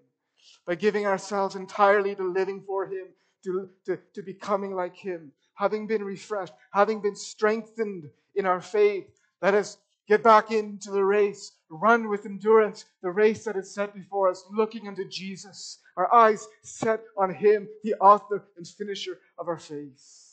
by 0.67 0.75
giving 0.75 1.07
ourselves 1.07 1.55
entirely 1.55 2.13
to 2.13 2.23
living 2.23 2.61
for 2.67 2.85
Him, 2.85 3.07
to, 3.45 3.69
to, 3.87 3.97
to 4.13 4.21
becoming 4.21 4.75
like 4.75 4.95
Him, 4.95 5.31
having 5.55 5.87
been 5.87 6.03
refreshed, 6.03 6.53
having 6.71 7.01
been 7.01 7.15
strengthened 7.15 8.09
in 8.39 8.45
our 8.45 8.61
faith. 8.61 9.05
Let 9.41 9.53
us 9.53 9.77
get 10.07 10.23
back 10.23 10.51
into 10.51 10.89
the 10.89 11.03
race, 11.03 11.51
run 11.69 12.09
with 12.09 12.25
endurance 12.25 12.85
the 13.03 13.11
race 13.11 13.43
that 13.43 13.55
is 13.55 13.71
set 13.71 13.93
before 13.93 14.29
us, 14.29 14.43
looking 14.51 14.87
unto 14.87 15.07
Jesus, 15.07 15.79
our 15.95 16.11
eyes 16.13 16.47
set 16.63 17.01
on 17.17 17.33
Him, 17.33 17.67
the 17.83 17.93
author 17.95 18.45
and 18.57 18.67
finisher 18.67 19.19
of 19.37 19.47
our 19.47 19.59
faith. 19.59 20.29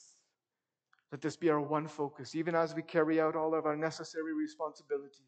Let 1.13 1.21
this 1.21 1.37
be 1.37 1.51
our 1.51 1.61
one 1.61 1.87
focus, 1.87 2.35
even 2.35 2.55
as 2.55 2.75
we 2.75 2.83
carry 2.83 3.21
out 3.21 3.37
all 3.37 3.55
of 3.55 3.67
our 3.67 3.77
necessary 3.77 4.35
responsibilities. 4.35 5.21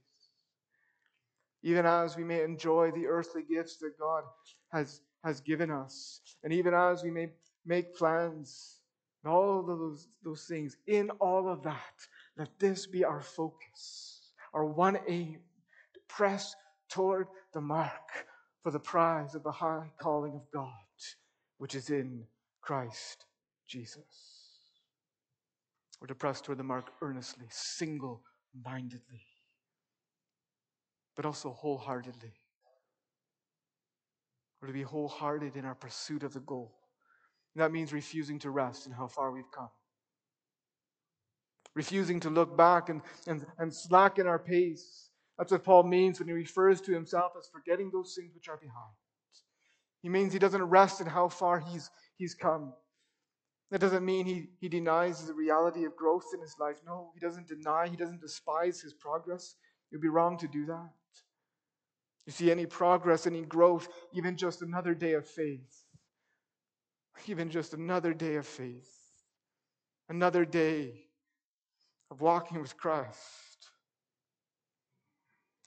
Even 1.62 1.87
as 1.87 2.16
we 2.16 2.25
may 2.25 2.42
enjoy 2.42 2.90
the 2.92 3.06
earthly 3.06 3.42
gifts 3.42 3.76
that 3.78 3.99
God 3.99 4.23
has, 4.73 5.00
has 5.25 5.40
given 5.40 5.70
us. 5.70 6.20
And 6.44 6.52
even 6.52 6.73
as 6.73 7.02
we 7.02 7.11
may 7.11 7.30
make 7.66 7.97
plans 7.97 8.78
all 9.25 9.61
of 9.61 9.66
those, 9.66 10.08
those 10.23 10.44
things, 10.44 10.76
in 10.87 11.11
all 11.20 11.49
of 11.49 11.62
that, 11.64 12.06
let 12.38 12.59
this 12.61 12.87
be 12.87 13.04
our 13.04 13.21
focus, 13.21 14.33
our 14.54 14.64
one 14.64 14.99
aim 15.09 15.40
to 15.95 16.00
press 16.09 16.54
toward 16.88 17.26
the 17.52 17.61
mark 17.61 18.26
for 18.62 18.71
the 18.71 18.78
prize 18.78 19.35
of 19.35 19.42
the 19.42 19.52
high 19.52 19.90
calling 20.00 20.35
of 20.35 20.50
God, 20.52 20.71
which 21.59 21.75
is 21.75 21.90
in 21.90 22.25
Christ 22.62 23.25
Jesus. 23.66 24.04
We're 26.00 26.07
to 26.07 26.14
press 26.14 26.40
toward 26.40 26.59
the 26.59 26.64
mark 26.64 26.92
earnestly, 27.02 27.47
single 27.50 28.23
mindedly, 28.64 29.26
but 31.16 31.26
also 31.26 31.50
wholeheartedly. 31.50 32.33
We're 34.61 34.68
to 34.68 34.75
be 34.75 34.83
wholehearted 34.83 35.57
in 35.57 35.64
our 35.64 35.75
pursuit 35.75 36.23
of 36.23 36.33
the 36.33 36.40
goal. 36.40 36.75
And 37.54 37.62
that 37.62 37.73
means 37.73 37.92
refusing 37.92 38.38
to 38.40 38.50
rest 38.50 38.87
in 38.87 38.92
how 38.92 39.09
far 39.09 39.33
we've 39.33 39.50
come. 39.50 39.71
Refusing 41.78 42.18
to 42.18 42.28
look 42.28 42.56
back 42.56 42.88
and, 42.88 43.02
and, 43.28 43.47
and 43.56 43.73
slacken 43.73 44.26
our 44.26 44.40
pace. 44.40 45.11
That's 45.38 45.52
what 45.52 45.62
Paul 45.62 45.85
means 45.85 46.18
when 46.18 46.26
he 46.26 46.35
refers 46.35 46.80
to 46.80 46.92
himself 46.92 47.35
as 47.38 47.49
forgetting 47.52 47.92
those 47.92 48.16
things 48.16 48.35
which 48.35 48.49
are 48.49 48.56
behind. 48.56 48.97
He 50.02 50.08
means 50.08 50.32
he 50.32 50.40
doesn't 50.40 50.64
rest 50.64 51.00
in 51.00 51.06
how 51.06 51.28
far 51.28 51.61
he's, 51.61 51.88
he's 52.16 52.35
come. 52.35 52.73
That 53.70 53.80
doesn't 53.80 54.04
mean 54.04 54.26
he, 54.26 54.49
he 54.58 54.68
denies 54.68 55.25
the 55.25 55.35
reality 55.35 55.85
of 55.85 55.94
growth 55.94 56.25
in 56.35 56.40
his 56.40 56.56
life. 56.58 56.78
No, 56.85 57.12
he 57.14 57.20
doesn't 57.20 57.47
deny, 57.47 57.87
he 57.87 57.97
doesn't 57.97 58.23
despise 58.23 58.80
his 58.80 58.92
progress. 58.92 59.54
It 59.92 59.94
would 59.94 60.02
be 60.02 60.08
wrong 60.08 60.37
to 60.38 60.49
do 60.49 60.66
that. 60.66 60.90
You 62.26 62.32
see, 62.32 62.50
any 62.50 62.66
progress, 62.66 63.25
any 63.25 63.42
growth, 63.42 63.87
even 64.12 64.37
just 64.37 64.62
another 64.62 64.94
day 64.94 65.12
of 65.12 65.28
faith, 65.28 65.85
even 67.28 67.50
just 67.50 67.73
another 67.73 68.14
day 68.14 68.35
of 68.35 68.49
faith, 68.49 68.90
another 70.08 70.44
day 70.44 71.04
of 72.10 72.20
walking 72.20 72.60
with 72.60 72.76
Christ, 72.76 73.70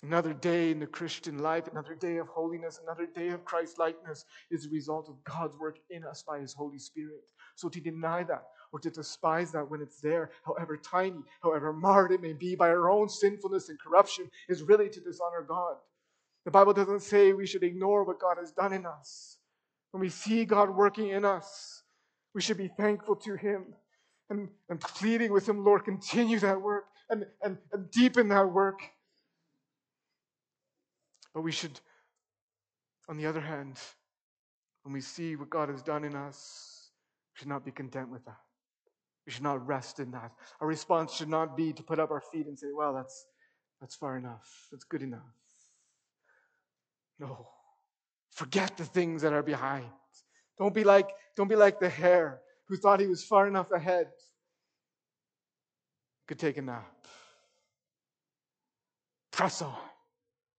another 0.03 0.33
day 0.33 0.71
in 0.71 0.79
the 0.79 0.87
Christian 0.87 1.39
life, 1.39 1.67
another 1.67 1.93
day 1.93 2.17
of 2.17 2.27
holiness, 2.27 2.79
another 2.83 3.05
day 3.05 3.29
of 3.29 3.45
Christ 3.45 3.77
likeness 3.77 4.25
is 4.49 4.65
a 4.65 4.69
result 4.69 5.09
of 5.09 5.23
God's 5.23 5.57
work 5.57 5.77
in 5.89 6.03
us 6.03 6.23
by 6.27 6.39
His 6.39 6.53
Holy 6.53 6.79
Spirit. 6.79 7.21
So 7.55 7.69
to 7.69 7.79
deny 7.79 8.23
that 8.23 8.43
or 8.71 8.79
to 8.79 8.89
despise 8.89 9.51
that 9.51 9.69
when 9.69 9.81
it's 9.81 10.01
there, 10.01 10.31
however 10.45 10.77
tiny, 10.77 11.21
however 11.43 11.73
marred 11.73 12.11
it 12.11 12.21
may 12.21 12.33
be 12.33 12.55
by 12.55 12.69
our 12.69 12.89
own 12.89 13.09
sinfulness 13.09 13.69
and 13.69 13.79
corruption, 13.79 14.29
is 14.49 14.63
really 14.63 14.89
to 14.89 14.99
dishonor 14.99 15.45
God. 15.47 15.75
The 16.45 16.51
Bible 16.51 16.73
doesn't 16.73 17.01
say 17.01 17.33
we 17.33 17.45
should 17.45 17.63
ignore 17.63 18.03
what 18.03 18.19
God 18.19 18.37
has 18.39 18.51
done 18.51 18.73
in 18.73 18.85
us. 18.85 19.37
When 19.91 20.01
we 20.01 20.09
see 20.09 20.45
God 20.45 20.75
working 20.75 21.09
in 21.09 21.25
us, 21.25 21.83
we 22.33 22.41
should 22.41 22.57
be 22.57 22.69
thankful 22.69 23.15
to 23.17 23.35
Him 23.35 23.75
and, 24.31 24.79
pleading 24.79 25.31
with 25.33 25.47
Him, 25.47 25.63
Lord, 25.63 25.83
continue 25.83 26.39
that 26.39 26.61
work 26.61 26.85
and, 27.09 27.25
and, 27.43 27.57
and 27.73 27.91
deepen 27.91 28.29
that 28.29 28.51
work. 28.51 28.79
But 31.33 31.41
we 31.41 31.51
should, 31.51 31.79
on 33.09 33.17
the 33.17 33.25
other 33.25 33.41
hand, 33.41 33.77
when 34.83 34.93
we 34.93 35.01
see 35.01 35.35
what 35.35 35.49
God 35.49 35.69
has 35.69 35.83
done 35.83 36.03
in 36.03 36.15
us, 36.15 36.89
we 37.33 37.39
should 37.39 37.49
not 37.49 37.65
be 37.65 37.71
content 37.71 38.09
with 38.09 38.25
that. 38.25 38.39
We 39.25 39.31
should 39.31 39.43
not 39.43 39.65
rest 39.67 39.99
in 39.99 40.11
that. 40.11 40.31
Our 40.61 40.67
response 40.67 41.13
should 41.13 41.29
not 41.29 41.55
be 41.55 41.73
to 41.73 41.83
put 41.83 41.99
up 41.99 42.09
our 42.09 42.21
feet 42.21 42.47
and 42.47 42.57
say, 42.57 42.67
well, 42.73 42.93
that's, 42.93 43.25
that's 43.79 43.95
far 43.95 44.17
enough. 44.17 44.49
That's 44.71 44.83
good 44.85 45.03
enough. 45.03 45.21
No. 47.19 47.47
Forget 48.31 48.77
the 48.77 48.85
things 48.85 49.21
that 49.21 49.33
are 49.33 49.43
behind. 49.43 49.85
Don't 50.57 50.73
be 50.73 50.83
like, 50.83 51.09
don't 51.35 51.49
be 51.49 51.55
like 51.55 51.79
the 51.79 51.89
hare 51.89 52.39
who 52.71 52.77
thought 52.77 53.01
he 53.01 53.07
was 53.07 53.21
far 53.21 53.49
enough 53.49 53.69
ahead. 53.73 54.07
Could 56.25 56.39
take 56.39 56.55
a 56.55 56.61
nap. 56.61 57.05
Press 59.33 59.61
on. 59.61 59.75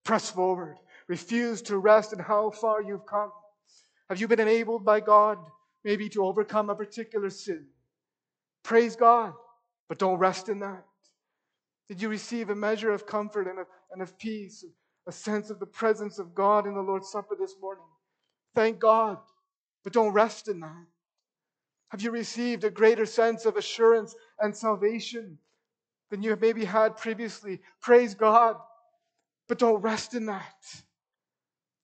Press 0.03 0.29
forward. 0.29 0.77
Refuse 1.07 1.63
to 1.63 1.79
rest 1.79 2.13
in 2.13 2.19
how 2.19 2.51
far 2.51 2.83
you've 2.83 3.07
come. 3.07 3.31
Have 4.09 4.21
you 4.21 4.27
been 4.27 4.39
enabled 4.39 4.85
by 4.85 4.99
God 4.99 5.39
maybe 5.83 6.07
to 6.09 6.23
overcome 6.23 6.69
a 6.69 6.75
particular 6.75 7.31
sin? 7.31 7.65
Praise 8.61 8.95
God, 8.95 9.33
but 9.89 9.97
don't 9.97 10.19
rest 10.19 10.49
in 10.49 10.59
that. 10.59 10.85
Did 11.87 11.99
you 11.99 12.09
receive 12.09 12.51
a 12.51 12.55
measure 12.55 12.91
of 12.91 13.07
comfort 13.07 13.47
and 13.47 13.57
of, 13.57 13.65
and 13.91 14.03
of 14.03 14.19
peace, 14.19 14.63
a 15.07 15.11
sense 15.11 15.49
of 15.49 15.59
the 15.59 15.65
presence 15.65 16.19
of 16.19 16.35
God 16.35 16.67
in 16.67 16.75
the 16.75 16.81
Lord's 16.81 17.09
Supper 17.09 17.35
this 17.39 17.55
morning? 17.59 17.83
Thank 18.53 18.77
God, 18.77 19.17
but 19.83 19.93
don't 19.93 20.13
rest 20.13 20.47
in 20.47 20.59
that. 20.59 20.85
Have 21.93 22.01
you 22.01 22.09
received 22.09 22.63
a 22.63 22.71
greater 22.71 23.05
sense 23.05 23.45
of 23.45 23.55
assurance 23.55 24.15
and 24.39 24.57
salvation 24.57 25.37
than 26.09 26.23
you 26.23 26.31
have 26.31 26.41
maybe 26.41 26.65
had 26.65 26.97
previously? 26.97 27.61
Praise 27.81 28.15
God, 28.15 28.55
but 29.47 29.59
don't 29.59 29.79
rest 29.79 30.15
in 30.15 30.25
that. 30.25 30.55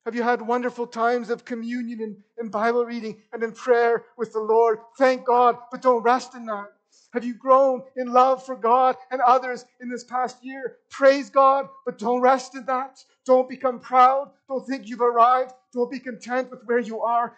Have 0.05 0.15
you 0.15 0.23
had 0.23 0.41
wonderful 0.41 0.87
times 0.87 1.29
of 1.29 1.45
communion 1.45 2.23
and, 2.39 2.49
Bible 2.49 2.85
reading 2.85 3.21
and 3.31 3.43
in 3.43 3.51
prayer 3.51 4.05
with 4.17 4.33
the 4.33 4.39
Lord? 4.39 4.79
Thank 4.97 5.27
God, 5.27 5.57
but 5.69 5.83
don't 5.83 6.01
rest 6.01 6.33
in 6.33 6.47
that. 6.47 6.69
Have 7.13 7.23
you 7.23 7.35
grown 7.35 7.83
in 7.95 8.11
love 8.11 8.43
for 8.43 8.55
God 8.55 8.95
and 9.11 9.21
others 9.21 9.63
in 9.79 9.89
this 9.89 10.05
past 10.05 10.43
year? 10.43 10.77
Praise 10.89 11.29
God, 11.29 11.69
but 11.85 11.99
don't 11.99 12.21
rest 12.21 12.55
in 12.55 12.65
that. 12.65 12.97
Don't 13.27 13.47
become 13.47 13.79
proud. 13.79 14.31
Don't 14.47 14.65
think 14.65 14.87
you've 14.87 15.01
arrived. 15.01 15.53
Don't 15.71 15.91
be 15.91 15.99
content 15.99 16.49
with 16.49 16.63
where 16.65 16.79
you 16.79 16.99
are. 17.01 17.37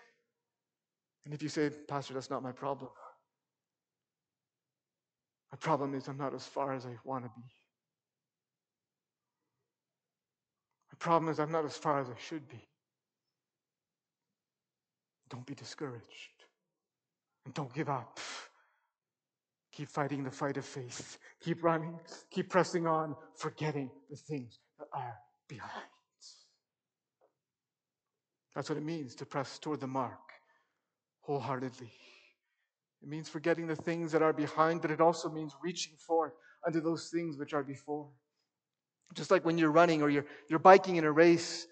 And 1.26 1.34
if 1.34 1.44
you 1.44 1.50
say, 1.50 1.70
Pastor, 1.88 2.14
that's 2.14 2.30
not 2.30 2.44
my 2.44 2.52
problem, 2.52 2.90
my 5.52 5.58
problem 5.58 5.94
is 5.94 6.08
I'm 6.08 6.18
not 6.18 6.34
as 6.34 6.46
far 6.46 6.74
as 6.74 6.86
I 6.86 6.96
want 7.04 7.26
to 7.26 7.32
be. 7.36 7.44
My 10.92 10.98
problem 10.98 11.30
is 11.30 11.40
I'm 11.40 11.52
not 11.52 11.66
as 11.66 11.76
far 11.76 12.00
as 12.00 12.10
I 12.10 12.16
should 12.18 12.48
be. 12.48 12.68
Don't 15.30 15.46
be 15.46 15.54
discouraged. 15.54 16.06
And 17.46 17.54
don't 17.54 17.74
give 17.74 17.90
up. 17.90 18.20
Keep 19.74 19.90
fighting 19.90 20.24
the 20.24 20.32
fight 20.32 20.58
of 20.58 20.66
faith. 20.66 21.18
Keep 21.42 21.64
running. 21.64 22.00
Keep 22.30 22.50
pressing 22.50 22.88
on, 22.88 23.16
forgetting 23.36 23.90
the 24.10 24.16
things 24.16 24.60
that 24.80 24.88
are 24.94 25.16
behind. 25.48 25.72
That's 28.56 28.70
what 28.70 28.78
it 28.78 28.84
means 28.84 29.16
to 29.16 29.26
press 29.26 29.60
toward 29.60 29.80
the 29.80 29.88
mark 29.88 30.31
wholeheartedly. 31.22 31.92
It 33.02 33.10
means 33.10 33.30
forgetting 33.30 33.68
the 33.68 33.76
things 33.76 34.12
that 34.12 34.22
are 34.22 34.34
behind, 34.34 34.82
but 34.82 34.92
it 34.92 35.02
also 35.02 35.30
means 35.30 35.54
reaching 35.64 35.96
forth 35.98 36.34
unto 36.66 36.82
those 36.82 37.10
things 37.10 37.38
which 37.38 37.54
are 37.54 37.64
before. 37.64 38.08
Just 39.14 39.32
like 39.32 39.44
when 39.44 39.58
you're 39.58 39.72
running 39.72 40.02
or 40.02 40.10
you're, 40.10 40.26
you're 40.50 40.60
biking 40.60 40.98
in 40.98 41.04
a 41.04 41.12
race 41.12 41.68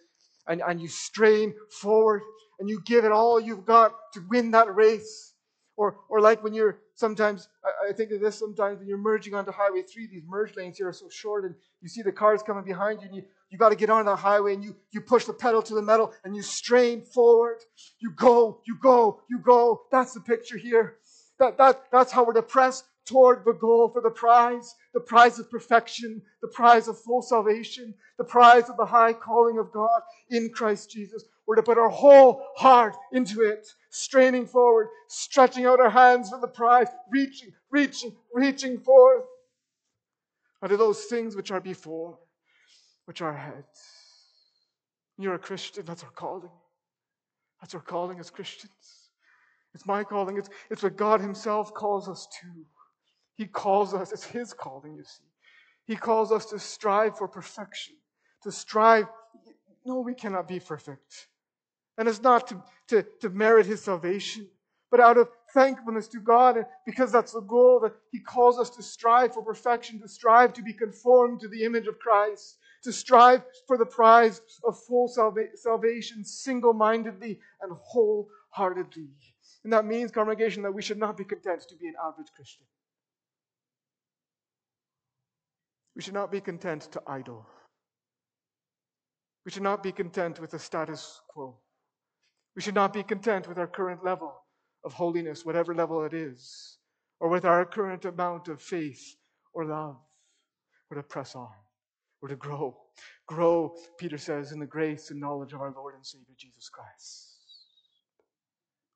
and, 0.47 0.61
and 0.67 0.81
you 0.81 0.87
strain 0.87 1.53
forward 1.81 2.21
and 2.59 2.67
you 2.67 2.81
give 2.85 3.05
it 3.05 3.11
all 3.11 3.39
you've 3.39 3.65
got 3.65 3.93
to 4.13 4.21
win 4.29 4.51
that 4.51 4.73
race. 4.73 5.33
Or, 5.77 5.97
or 6.09 6.19
like 6.19 6.43
when 6.43 6.53
you're 6.53 6.79
sometimes, 6.95 7.47
I, 7.89 7.93
think 7.93 8.11
of 8.11 8.19
this 8.19 8.37
sometimes 8.37 8.79
when 8.79 8.87
you're 8.89 8.97
merging 8.97 9.33
onto 9.33 9.51
Highway 9.53 9.83
3, 9.83 10.07
these 10.07 10.23
merge 10.27 10.53
lanes 10.57 10.77
here 10.77 10.89
are 10.89 10.93
so 10.93 11.07
short 11.07 11.45
and 11.45 11.55
you 11.81 11.87
see 11.87 12.01
the 12.01 12.11
cars 12.11 12.43
coming 12.43 12.65
behind 12.65 13.01
you 13.01 13.07
and 13.07 13.15
you 13.15 13.23
you 13.49 13.57
got 13.57 13.69
to 13.69 13.75
get 13.75 13.89
on 13.89 14.05
the 14.05 14.15
highway 14.15 14.53
and 14.53 14.63
you, 14.63 14.75
you 14.91 15.01
push 15.01 15.25
the 15.25 15.33
pedal 15.33 15.61
to 15.63 15.73
the 15.73 15.81
metal 15.81 16.13
and 16.23 16.35
you 16.35 16.41
strain 16.41 17.01
forward. 17.01 17.57
You 17.99 18.11
go, 18.11 18.61
you 18.65 18.77
go, 18.81 19.21
you 19.29 19.39
go. 19.39 19.81
That's 19.91 20.13
the 20.13 20.21
picture 20.21 20.57
here. 20.57 20.97
That, 21.39 21.57
that, 21.57 21.85
that's 21.91 22.11
how 22.11 22.25
we're 22.25 22.33
to 22.33 22.43
press 22.43 22.83
toward 23.05 23.43
the 23.43 23.53
goal 23.53 23.89
for 23.89 24.01
the 24.01 24.09
prize, 24.11 24.75
the 24.93 24.99
prize 24.99 25.39
of 25.39 25.49
perfection, 25.49 26.21
the 26.41 26.47
prize 26.49 26.87
of 26.87 26.99
full 26.99 27.23
salvation, 27.23 27.93
the 28.19 28.23
prize 28.23 28.69
of 28.69 28.77
the 28.77 28.85
high 28.85 29.13
calling 29.13 29.57
of 29.57 29.71
God 29.71 30.01
in 30.29 30.51
Christ 30.53 30.91
Jesus. 30.91 31.23
We're 31.47 31.55
to 31.55 31.63
put 31.63 31.79
our 31.79 31.89
whole 31.89 32.43
heart 32.55 32.95
into 33.11 33.41
it, 33.41 33.67
straining 33.89 34.45
forward, 34.45 34.89
stretching 35.07 35.65
out 35.65 35.79
our 35.79 35.89
hands 35.89 36.29
for 36.29 36.39
the 36.39 36.47
prize, 36.47 36.89
reaching, 37.09 37.51
reaching, 37.71 38.15
reaching 38.31 38.77
forth 38.77 39.23
unto 40.61 40.77
those 40.77 41.05
things 41.05 41.35
which 41.35 41.49
are 41.49 41.61
before, 41.61 42.19
which 43.09 43.23
are 43.23 43.33
ahead. 43.33 43.63
You're 45.17 45.33
a 45.33 45.39
Christian, 45.39 45.83
that's 45.83 46.03
our 46.03 46.11
calling. 46.11 46.51
That's 47.59 47.73
our 47.73 47.81
calling 47.81 48.19
as 48.19 48.29
Christians. 48.29 49.09
It's 49.73 49.87
my 49.87 50.03
calling. 50.03 50.37
It's, 50.37 50.51
it's 50.69 50.83
what 50.83 50.95
God 50.95 51.19
Himself 51.19 51.73
calls 51.73 52.07
us 52.07 52.27
to. 52.39 52.47
He 53.33 53.47
calls 53.47 53.95
us, 53.95 54.11
it's 54.11 54.23
His 54.23 54.53
calling, 54.53 54.93
you 54.95 55.03
see. 55.03 55.23
He 55.85 55.95
calls 55.95 56.31
us 56.31 56.45
to 56.51 56.59
strive 56.59 57.17
for 57.17 57.27
perfection, 57.27 57.95
to 58.43 58.51
strive. 58.51 59.07
No, 59.87 60.01
we 60.01 60.13
cannot 60.13 60.47
be 60.47 60.59
perfect. 60.59 61.29
And 61.97 62.07
it's 62.07 62.21
not 62.21 62.45
to, 62.49 62.63
to, 62.89 63.03
to 63.21 63.29
merit 63.29 63.65
his 63.65 63.81
salvation, 63.81 64.47
but 64.91 64.99
out 64.99 65.17
of 65.17 65.29
thankfulness 65.51 66.07
to 66.09 66.19
God, 66.19 66.57
and 66.57 66.65
because 66.85 67.11
that's 67.11 67.31
the 67.31 67.41
goal 67.41 67.79
that 67.79 67.93
he 68.11 68.19
calls 68.19 68.59
us 68.59 68.69
to 68.69 68.83
strive 68.83 69.33
for 69.33 69.41
perfection, 69.41 69.99
to 69.99 70.07
strive 70.07 70.53
to 70.53 70.61
be 70.61 70.73
conformed 70.73 71.39
to 71.39 71.47
the 71.47 71.63
image 71.63 71.87
of 71.87 71.97
Christ, 71.97 72.58
to 72.83 72.91
strive 72.91 73.43
for 73.67 73.77
the 73.77 73.85
prize 73.85 74.41
of 74.63 74.77
full 74.87 75.07
salva- 75.07 75.55
salvation 75.55 76.23
single 76.23 76.73
mindedly 76.73 77.39
and 77.61 77.71
wholeheartedly. 77.77 79.09
And 79.63 79.73
that 79.73 79.85
means, 79.85 80.11
congregation, 80.11 80.63
that 80.63 80.73
we 80.73 80.81
should 80.81 80.97
not 80.97 81.17
be 81.17 81.25
content 81.25 81.63
to 81.67 81.75
be 81.75 81.87
an 81.87 81.95
average 82.03 82.29
Christian. 82.35 82.65
We 85.95 86.01
should 86.01 86.13
not 86.13 86.31
be 86.31 86.39
content 86.39 86.83
to 86.93 87.01
idle. 87.07 87.45
We 89.45 89.51
should 89.51 89.63
not 89.63 89.83
be 89.83 89.91
content 89.91 90.39
with 90.39 90.51
the 90.51 90.59
status 90.59 91.19
quo. 91.27 91.57
We 92.55 92.61
should 92.61 92.75
not 92.75 92.93
be 92.93 93.03
content 93.03 93.47
with 93.47 93.57
our 93.57 93.67
current 93.67 94.03
level 94.03 94.33
of 94.85 94.93
holiness, 94.93 95.45
whatever 95.45 95.75
level 95.75 96.03
it 96.03 96.13
is, 96.13 96.77
or 97.19 97.29
with 97.29 97.45
our 97.45 97.65
current 97.65 98.05
amount 98.05 98.47
of 98.47 98.61
faith 98.61 99.15
or 99.53 99.65
love. 99.65 99.97
We're 100.89 100.97
to 100.97 101.03
press 101.03 101.35
on. 101.35 101.49
We're 102.21 102.29
to 102.29 102.35
grow. 102.35 102.77
Grow, 103.27 103.75
Peter 103.97 104.17
says, 104.17 104.51
in 104.51 104.59
the 104.59 104.65
grace 104.65 105.11
and 105.11 105.19
knowledge 105.19 105.53
of 105.53 105.61
our 105.61 105.73
Lord 105.75 105.95
and 105.95 106.05
Savior 106.05 106.35
Jesus 106.37 106.69
Christ. 106.69 107.37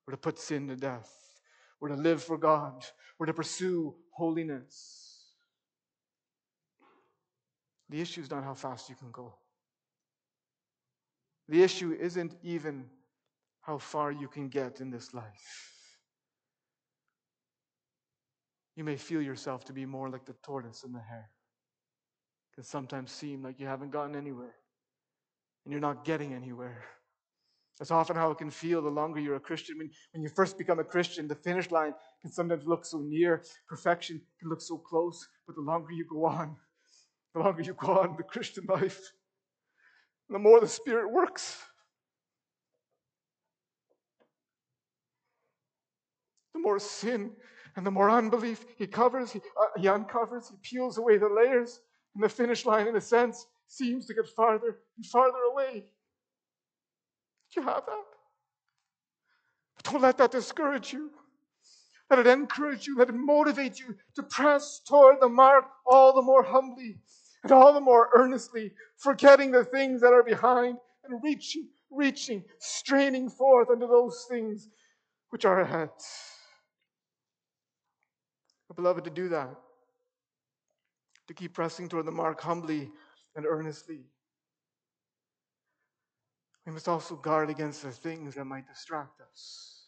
We're 0.05 0.13
to 0.13 0.17
put 0.17 0.39
sin 0.39 0.67
to 0.67 0.75
death. 0.75 1.11
We're 1.79 1.89
to 1.89 1.95
live 1.95 2.21
for 2.21 2.37
God. 2.37 2.85
We're 3.17 3.27
to 3.27 3.33
pursue 3.33 3.95
holiness. 4.11 5.25
The 7.89 8.01
issue 8.01 8.21
is 8.21 8.31
not 8.31 8.43
how 8.43 8.53
fast 8.53 8.89
you 8.89 8.95
can 8.95 9.11
go. 9.11 9.35
The 11.47 11.61
issue 11.61 11.95
isn't 11.99 12.35
even 12.41 12.85
how 13.61 13.77
far 13.77 14.11
you 14.11 14.27
can 14.27 14.49
get 14.49 14.81
in 14.81 14.89
this 14.89 15.13
life. 15.13 15.71
You 18.75 18.83
may 18.83 18.97
feel 18.97 19.21
yourself 19.21 19.63
to 19.65 19.73
be 19.73 19.85
more 19.85 20.09
like 20.09 20.25
the 20.25 20.35
tortoise 20.43 20.81
than 20.81 20.93
the 20.93 20.99
hare. 20.99 21.29
Can 22.55 22.63
sometimes 22.63 23.11
seem 23.11 23.43
like 23.43 23.59
you 23.59 23.67
haven't 23.67 23.91
gotten 23.91 24.15
anywhere 24.15 24.53
and 25.65 25.71
you're 25.71 25.81
not 25.81 26.05
getting 26.05 26.33
anywhere. 26.33 26.83
That's 27.79 27.89
often 27.89 28.15
how 28.15 28.29
it 28.31 28.37
can 28.37 28.51
feel 28.51 28.81
the 28.81 28.89
longer 28.89 29.19
you're 29.19 29.35
a 29.35 29.39
Christian. 29.39 29.77
When, 29.79 29.89
when 30.11 30.21
you 30.21 30.29
first 30.29 30.57
become 30.57 30.79
a 30.79 30.83
Christian, 30.83 31.27
the 31.27 31.35
finish 31.35 31.71
line 31.71 31.93
can 32.21 32.31
sometimes 32.31 32.65
look 32.67 32.85
so 32.85 32.99
near, 32.99 33.43
perfection 33.67 34.21
can 34.39 34.49
look 34.49 34.61
so 34.61 34.77
close, 34.77 35.27
but 35.47 35.55
the 35.55 35.61
longer 35.61 35.91
you 35.91 36.05
go 36.07 36.25
on, 36.25 36.55
the 37.33 37.39
longer 37.39 37.63
you 37.63 37.73
go 37.73 37.99
on 37.99 38.15
the 38.15 38.23
Christian 38.23 38.65
life, 38.69 39.01
the 40.29 40.37
more 40.37 40.59
the 40.59 40.67
Spirit 40.67 41.11
works. 41.11 41.63
the 46.53 46.59
more 46.59 46.79
sin 46.79 47.31
and 47.75 47.85
the 47.85 47.91
more 47.91 48.09
unbelief 48.09 48.65
he 48.77 48.85
covers, 48.85 49.31
he, 49.31 49.39
uh, 49.59 49.81
he 49.81 49.87
uncovers, 49.87 50.49
he 50.49 50.55
peels 50.61 50.97
away 50.97 51.17
the 51.17 51.27
layers, 51.27 51.79
and 52.15 52.23
the 52.23 52.29
finish 52.29 52.65
line, 52.65 52.87
in 52.87 52.95
a 52.95 53.01
sense, 53.01 53.47
seems 53.67 54.05
to 54.05 54.13
get 54.13 54.27
farther 54.27 54.79
and 54.97 55.05
farther 55.05 55.39
away. 55.51 55.85
Do 57.53 57.61
you 57.61 57.67
have 57.67 57.85
that? 57.85 58.03
But 59.75 59.91
don't 59.91 60.01
let 60.01 60.17
that 60.17 60.31
discourage 60.31 60.93
you. 60.93 61.11
Let 62.09 62.19
it 62.19 62.27
encourage 62.27 62.85
you, 62.85 62.97
let 62.97 63.09
it 63.09 63.15
motivate 63.15 63.79
you 63.79 63.95
to 64.15 64.23
press 64.23 64.81
toward 64.85 65.19
the 65.19 65.29
mark 65.29 65.65
all 65.85 66.13
the 66.13 66.21
more 66.21 66.43
humbly 66.43 66.97
and 67.41 67.51
all 67.51 67.73
the 67.73 67.81
more 67.81 68.09
earnestly, 68.15 68.71
forgetting 68.97 69.51
the 69.51 69.65
things 69.65 70.01
that 70.01 70.13
are 70.13 70.23
behind 70.23 70.77
and 71.05 71.23
reaching, 71.23 71.67
reaching, 71.89 72.43
straining 72.59 73.29
forth 73.29 73.69
unto 73.69 73.87
those 73.87 74.25
things 74.29 74.69
which 75.29 75.45
are 75.45 75.61
ahead. 75.61 75.89
I, 78.69 78.73
beloved, 78.75 79.03
to 79.05 79.09
do 79.09 79.29
that, 79.29 79.55
to 81.27 81.33
keep 81.33 81.53
pressing 81.53 81.87
toward 81.87 82.05
the 82.05 82.11
mark 82.11 82.41
humbly 82.41 82.91
and 83.35 83.45
earnestly. 83.45 84.05
We 86.65 86.71
must 86.71 86.87
also 86.87 87.15
guard 87.15 87.49
against 87.49 87.83
the 87.83 87.91
things 87.91 88.35
that 88.35 88.45
might 88.45 88.67
distract 88.67 89.19
us, 89.21 89.87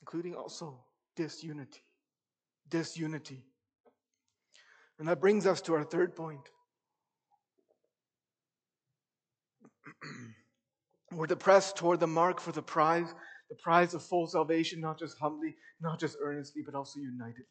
including 0.00 0.34
also 0.34 0.84
disunity. 1.16 1.82
Disunity. 2.68 3.44
And 4.98 5.08
that 5.08 5.20
brings 5.20 5.46
us 5.46 5.60
to 5.62 5.74
our 5.74 5.84
third 5.84 6.16
point. 6.16 6.48
We're 11.12 11.26
to 11.26 11.36
press 11.36 11.72
toward 11.72 12.00
the 12.00 12.06
mark 12.06 12.40
for 12.40 12.52
the 12.52 12.62
prize, 12.62 13.12
the 13.50 13.56
prize 13.56 13.92
of 13.92 14.02
full 14.02 14.26
salvation, 14.26 14.80
not 14.80 14.98
just 14.98 15.18
humbly, 15.18 15.56
not 15.80 16.00
just 16.00 16.16
earnestly, 16.22 16.62
but 16.64 16.74
also 16.74 17.00
unitedly. 17.00 17.44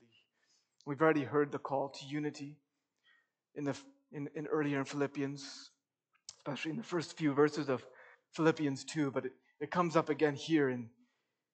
We've 0.86 1.02
already 1.02 1.24
heard 1.24 1.52
the 1.52 1.60
call 1.60 1.90
to 1.90 2.06
unity 2.06 2.58
in, 3.56 3.64
the, 3.66 3.76
in, 4.12 4.30
in 4.36 4.48
earlier 4.48 4.80
in 4.80 4.86
Philippians, 4.86 5.72
especially 6.38 6.72
in 6.72 6.78
the 6.78 6.84
first 6.84 7.18
few 7.18 7.34
verses 7.34 7.70
of 7.70 7.86
Philippians 8.34 8.84
2, 8.86 9.12
but 9.12 9.26
it, 9.26 9.34
it 9.60 9.72
comes 9.72 9.96
up 9.96 10.10
again 10.10 10.36
here 10.36 10.70
in, 10.70 10.90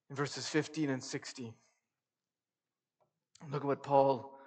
in 0.09 0.15
verses 0.15 0.47
15 0.47 0.89
and 0.89 1.03
16. 1.03 1.53
Look 3.51 3.61
at 3.61 3.67
what 3.67 3.83
Paul, 3.83 4.39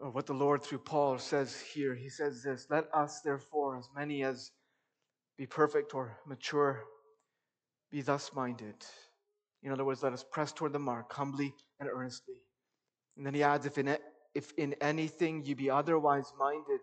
or 0.00 0.10
what 0.10 0.26
the 0.26 0.34
Lord 0.34 0.62
through 0.62 0.78
Paul 0.78 1.18
says 1.18 1.58
here. 1.60 1.94
He 1.94 2.08
says 2.08 2.42
this 2.42 2.66
Let 2.68 2.86
us, 2.92 3.20
therefore, 3.20 3.78
as 3.78 3.88
many 3.94 4.24
as 4.24 4.50
be 5.38 5.46
perfect 5.46 5.94
or 5.94 6.18
mature, 6.26 6.82
be 7.90 8.02
thus 8.02 8.32
minded. 8.34 8.76
In 9.62 9.72
other 9.72 9.84
words, 9.84 10.02
let 10.02 10.12
us 10.12 10.24
press 10.30 10.52
toward 10.52 10.72
the 10.72 10.78
mark 10.78 11.10
humbly 11.12 11.54
and 11.80 11.88
earnestly 11.88 12.44
and 13.16 13.24
then 13.24 13.34
he 13.34 13.42
adds, 13.42 13.66
if 13.66 13.78
in, 13.78 13.96
if 14.34 14.52
in 14.56 14.74
anything 14.80 15.44
you 15.44 15.54
be 15.54 15.70
otherwise 15.70 16.32
minded, 16.38 16.80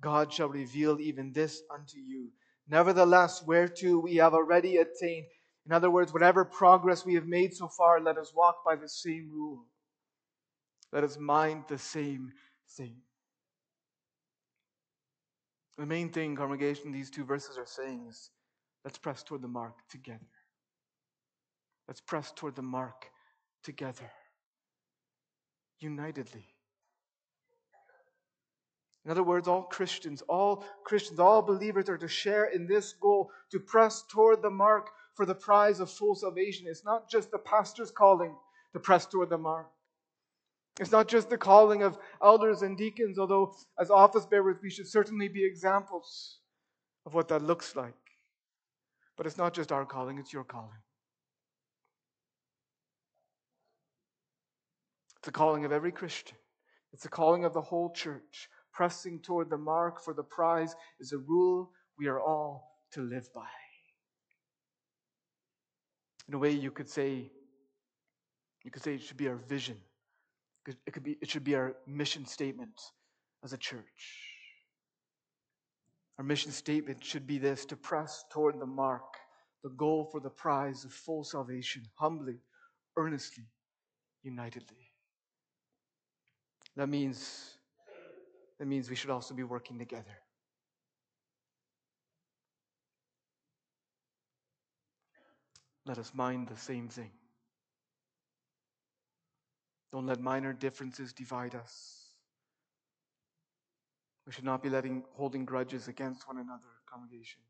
God 0.00 0.32
shall 0.32 0.48
reveal 0.48 1.00
even 1.00 1.32
this 1.32 1.62
unto 1.72 1.98
you. 1.98 2.30
Nevertheless, 2.68 3.42
whereto 3.46 3.98
we 3.98 4.16
have 4.16 4.34
already 4.34 4.76
attained. 4.76 5.26
In 5.66 5.72
other 5.72 5.90
words, 5.90 6.12
whatever 6.12 6.44
progress 6.44 7.04
we 7.04 7.14
have 7.14 7.26
made 7.26 7.54
so 7.54 7.68
far, 7.68 8.00
let 8.00 8.16
us 8.16 8.32
walk 8.34 8.64
by 8.64 8.76
the 8.76 8.88
same 8.88 9.30
rule. 9.32 9.66
Let 10.92 11.04
us 11.04 11.18
mind 11.18 11.64
the 11.68 11.78
same 11.78 12.32
thing. 12.76 12.96
The 15.78 15.86
main 15.86 16.10
thing, 16.10 16.36
congregation, 16.36 16.92
these 16.92 17.10
two 17.10 17.24
verses 17.24 17.56
are 17.56 17.66
saying 17.66 18.06
is 18.08 18.30
let's 18.84 18.98
press 18.98 19.22
toward 19.22 19.42
the 19.42 19.48
mark 19.48 19.74
together. 19.90 20.18
Let's 21.88 22.00
press 22.00 22.32
toward 22.32 22.54
the 22.54 22.62
mark 22.62 23.06
together 23.62 24.10
unitedly. 25.80 26.46
In 29.04 29.10
other 29.10 29.22
words, 29.22 29.48
all 29.48 29.62
Christians, 29.62 30.22
all 30.28 30.64
Christians, 30.84 31.18
all 31.18 31.40
believers 31.40 31.88
are 31.88 31.98
to 31.98 32.08
share 32.08 32.46
in 32.46 32.66
this 32.66 32.92
goal 32.92 33.30
to 33.50 33.58
press 33.58 34.04
toward 34.10 34.42
the 34.42 34.50
mark 34.50 34.90
for 35.14 35.24
the 35.24 35.34
prize 35.34 35.80
of 35.80 35.90
full 35.90 36.14
salvation. 36.14 36.66
It's 36.68 36.84
not 36.84 37.08
just 37.08 37.30
the 37.30 37.38
pastor's 37.38 37.90
calling 37.90 38.36
to 38.72 38.78
press 38.78 39.06
toward 39.06 39.30
the 39.30 39.38
mark. 39.38 39.68
It's 40.78 40.92
not 40.92 41.08
just 41.08 41.28
the 41.28 41.38
calling 41.38 41.82
of 41.82 41.98
elders 42.22 42.62
and 42.62 42.76
deacons, 42.76 43.18
although 43.18 43.54
as 43.78 43.90
office 43.90 44.26
bearers 44.26 44.56
we 44.62 44.70
should 44.70 44.86
certainly 44.86 45.28
be 45.28 45.44
examples 45.44 46.38
of 47.06 47.14
what 47.14 47.28
that 47.28 47.42
looks 47.42 47.74
like. 47.76 47.94
But 49.16 49.26
it's 49.26 49.38
not 49.38 49.52
just 49.52 49.72
our 49.72 49.84
calling, 49.84 50.18
it's 50.18 50.32
your 50.32 50.44
calling. 50.44 50.70
It's 55.16 55.26
the 55.26 55.32
calling 55.32 55.64
of 55.64 55.72
every 55.72 55.92
Christian. 55.92 56.38
It's 56.92 57.02
the 57.02 57.10
calling 57.10 57.44
of 57.44 57.52
the 57.52 57.60
whole 57.60 57.90
church. 57.90 58.48
Pressing 58.72 59.20
toward 59.20 59.50
the 59.50 59.58
mark 59.58 60.02
for 60.02 60.14
the 60.14 60.22
prize 60.22 60.74
is 61.00 61.12
a 61.12 61.18
rule 61.18 61.70
we 61.98 62.06
are 62.06 62.20
all 62.20 62.78
to 62.92 63.02
live 63.02 63.28
by. 63.34 63.46
In 66.28 66.34
a 66.34 66.38
way, 66.38 66.52
you 66.52 66.70
could 66.70 66.88
say, 66.88 67.30
you 68.64 68.70
could 68.70 68.82
say 68.82 68.94
it 68.94 69.02
should 69.02 69.16
be 69.16 69.28
our 69.28 69.36
vision. 69.36 69.76
It 70.66 70.92
could 70.92 71.02
be, 71.02 71.18
it 71.20 71.28
should 71.28 71.44
be 71.44 71.54
our 71.54 71.74
mission 71.86 72.24
statement 72.26 72.80
as 73.42 73.52
a 73.52 73.58
church. 73.58 74.30
Our 76.18 76.24
mission 76.24 76.52
statement 76.52 77.02
should 77.02 77.26
be 77.26 77.38
this 77.38 77.64
to 77.64 77.76
press 77.76 78.24
toward 78.30 78.60
the 78.60 78.66
mark, 78.66 79.14
the 79.64 79.70
goal 79.70 80.08
for 80.12 80.20
the 80.20 80.30
prize 80.30 80.84
of 80.84 80.92
full 80.92 81.24
salvation, 81.24 81.82
humbly, 81.94 82.36
earnestly, 82.96 83.44
unitedly. 84.22 84.92
That 86.76 86.88
means, 86.88 87.56
that 88.60 88.66
means 88.66 88.90
we 88.90 88.94
should 88.94 89.08
also 89.08 89.34
be 89.34 89.42
working 89.42 89.78
together. 89.78 90.18
Let 95.86 95.96
us 95.96 96.12
mind 96.14 96.48
the 96.48 96.58
same 96.58 96.86
thing. 96.86 97.10
Don't 99.90 100.06
let 100.06 100.20
minor 100.20 100.52
differences 100.52 101.14
divide 101.14 101.54
us. 101.54 102.10
We 104.26 104.32
should 104.32 104.44
not 104.44 104.62
be 104.62 104.68
letting 104.68 105.04
holding 105.14 105.46
grudges 105.46 105.88
against 105.88 106.28
one 106.28 106.36
another, 106.36 106.68
congregation. 106.86 107.40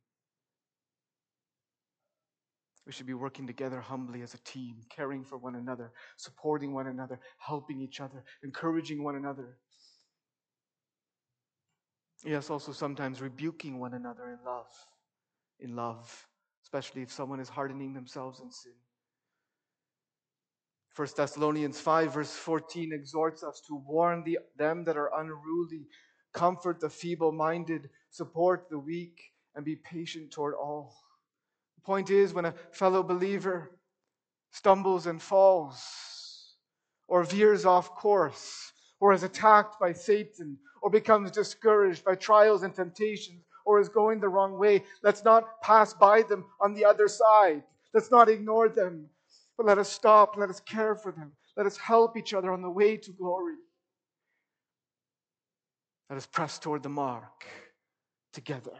We 2.87 2.93
should 2.93 3.07
be 3.07 3.15
working 3.15 3.49
together 3.49 3.81
humbly 3.81 4.23
as 4.23 4.35
a 4.35 4.39
team, 4.39 4.77
caring 4.89 5.25
for 5.25 5.39
one 5.39 5.57
another, 5.57 5.91
supporting 6.17 6.73
one 6.73 6.87
another, 6.87 7.19
helping 7.39 7.81
each 7.81 8.01
other, 8.01 8.23
encouraging 8.45 9.03
one 9.03 9.17
another. 9.17 9.59
Yes, 12.25 12.51
also 12.51 12.73
sometimes 12.73 13.23
rebuking 13.23 13.79
one 13.79 13.95
another 13.95 14.31
in 14.31 14.39
love. 14.45 14.69
In 15.59 15.77
love, 15.77 16.27
especially 16.63 17.03
if 17.03 17.13
someone 17.13 17.41
is 17.41 17.49
hardening 17.49 17.93
themselves 17.93 18.41
in 18.41 18.51
sin. 18.51 18.73
1 20.97 21.09
Thessalonians 21.17 21.81
5, 21.81 22.15
verse 22.15 22.33
14 22.33 22.93
exhorts 22.93 23.43
us 23.43 23.63
to 23.67 23.83
warn 23.87 24.23
the, 24.25 24.39
them 24.57 24.85
that 24.85 24.97
are 24.97 25.11
unruly, 25.19 25.87
comfort 26.33 26.81
the 26.81 26.91
feeble 26.91 27.33
minded, 27.33 27.89
support 28.11 28.67
the 28.71 28.79
weak, 28.79 29.33
and 29.55 29.65
be 29.65 29.77
patient 29.77 30.31
toward 30.31 30.55
all. 30.55 30.95
The 31.77 31.83
point 31.83 32.11
is, 32.11 32.35
when 32.35 32.45
a 32.45 32.55
fellow 32.73 33.03
believer 33.03 33.79
stumbles 34.51 35.07
and 35.07 35.23
falls, 35.23 35.81
or 37.09 37.25
veers 37.25 37.65
off 37.65 37.95
course, 37.95 38.73
or 39.01 39.13
is 39.13 39.23
attacked 39.23 39.81
by 39.81 39.93
Satan, 39.93 40.59
or 40.83 40.91
becomes 40.91 41.31
discouraged 41.31 42.05
by 42.05 42.15
trials 42.15 42.63
and 42.63 42.75
temptations, 42.75 43.43
or 43.65 43.81
is 43.81 43.89
going 43.89 44.21
the 44.21 44.29
wrong 44.29 44.59
way, 44.59 44.85
let's 45.03 45.25
not 45.25 45.61
pass 45.63 45.93
by 45.95 46.23
them 46.23 46.45
on 46.61 46.75
the 46.75 46.85
other 46.85 47.09
side. 47.09 47.63
Let's 47.93 48.11
not 48.11 48.29
ignore 48.29 48.69
them. 48.69 49.07
But 49.57 49.67
let 49.67 49.79
us 49.79 49.91
stop, 49.91 50.37
let 50.37 50.51
us 50.51 50.61
care 50.61 50.95
for 50.95 51.13
them, 51.13 51.33
let 51.57 51.67
us 51.67 51.77
help 51.77 52.17
each 52.17 52.33
other 52.33 52.53
on 52.53 52.63
the 52.63 52.71
way 52.71 52.97
to 52.97 53.13
glory. 53.13 53.57
Let 56.09 56.17
us 56.17 56.27
press 56.27 56.59
toward 56.59 56.83
the 56.83 56.89
mark 56.89 57.47
together. 58.33 58.73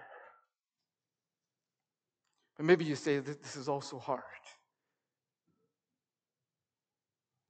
But 2.57 2.67
maybe 2.67 2.85
you 2.85 2.97
say 2.97 3.19
that 3.19 3.43
this 3.43 3.57
is 3.57 3.69
also 3.69 3.99
hard. 3.99 4.23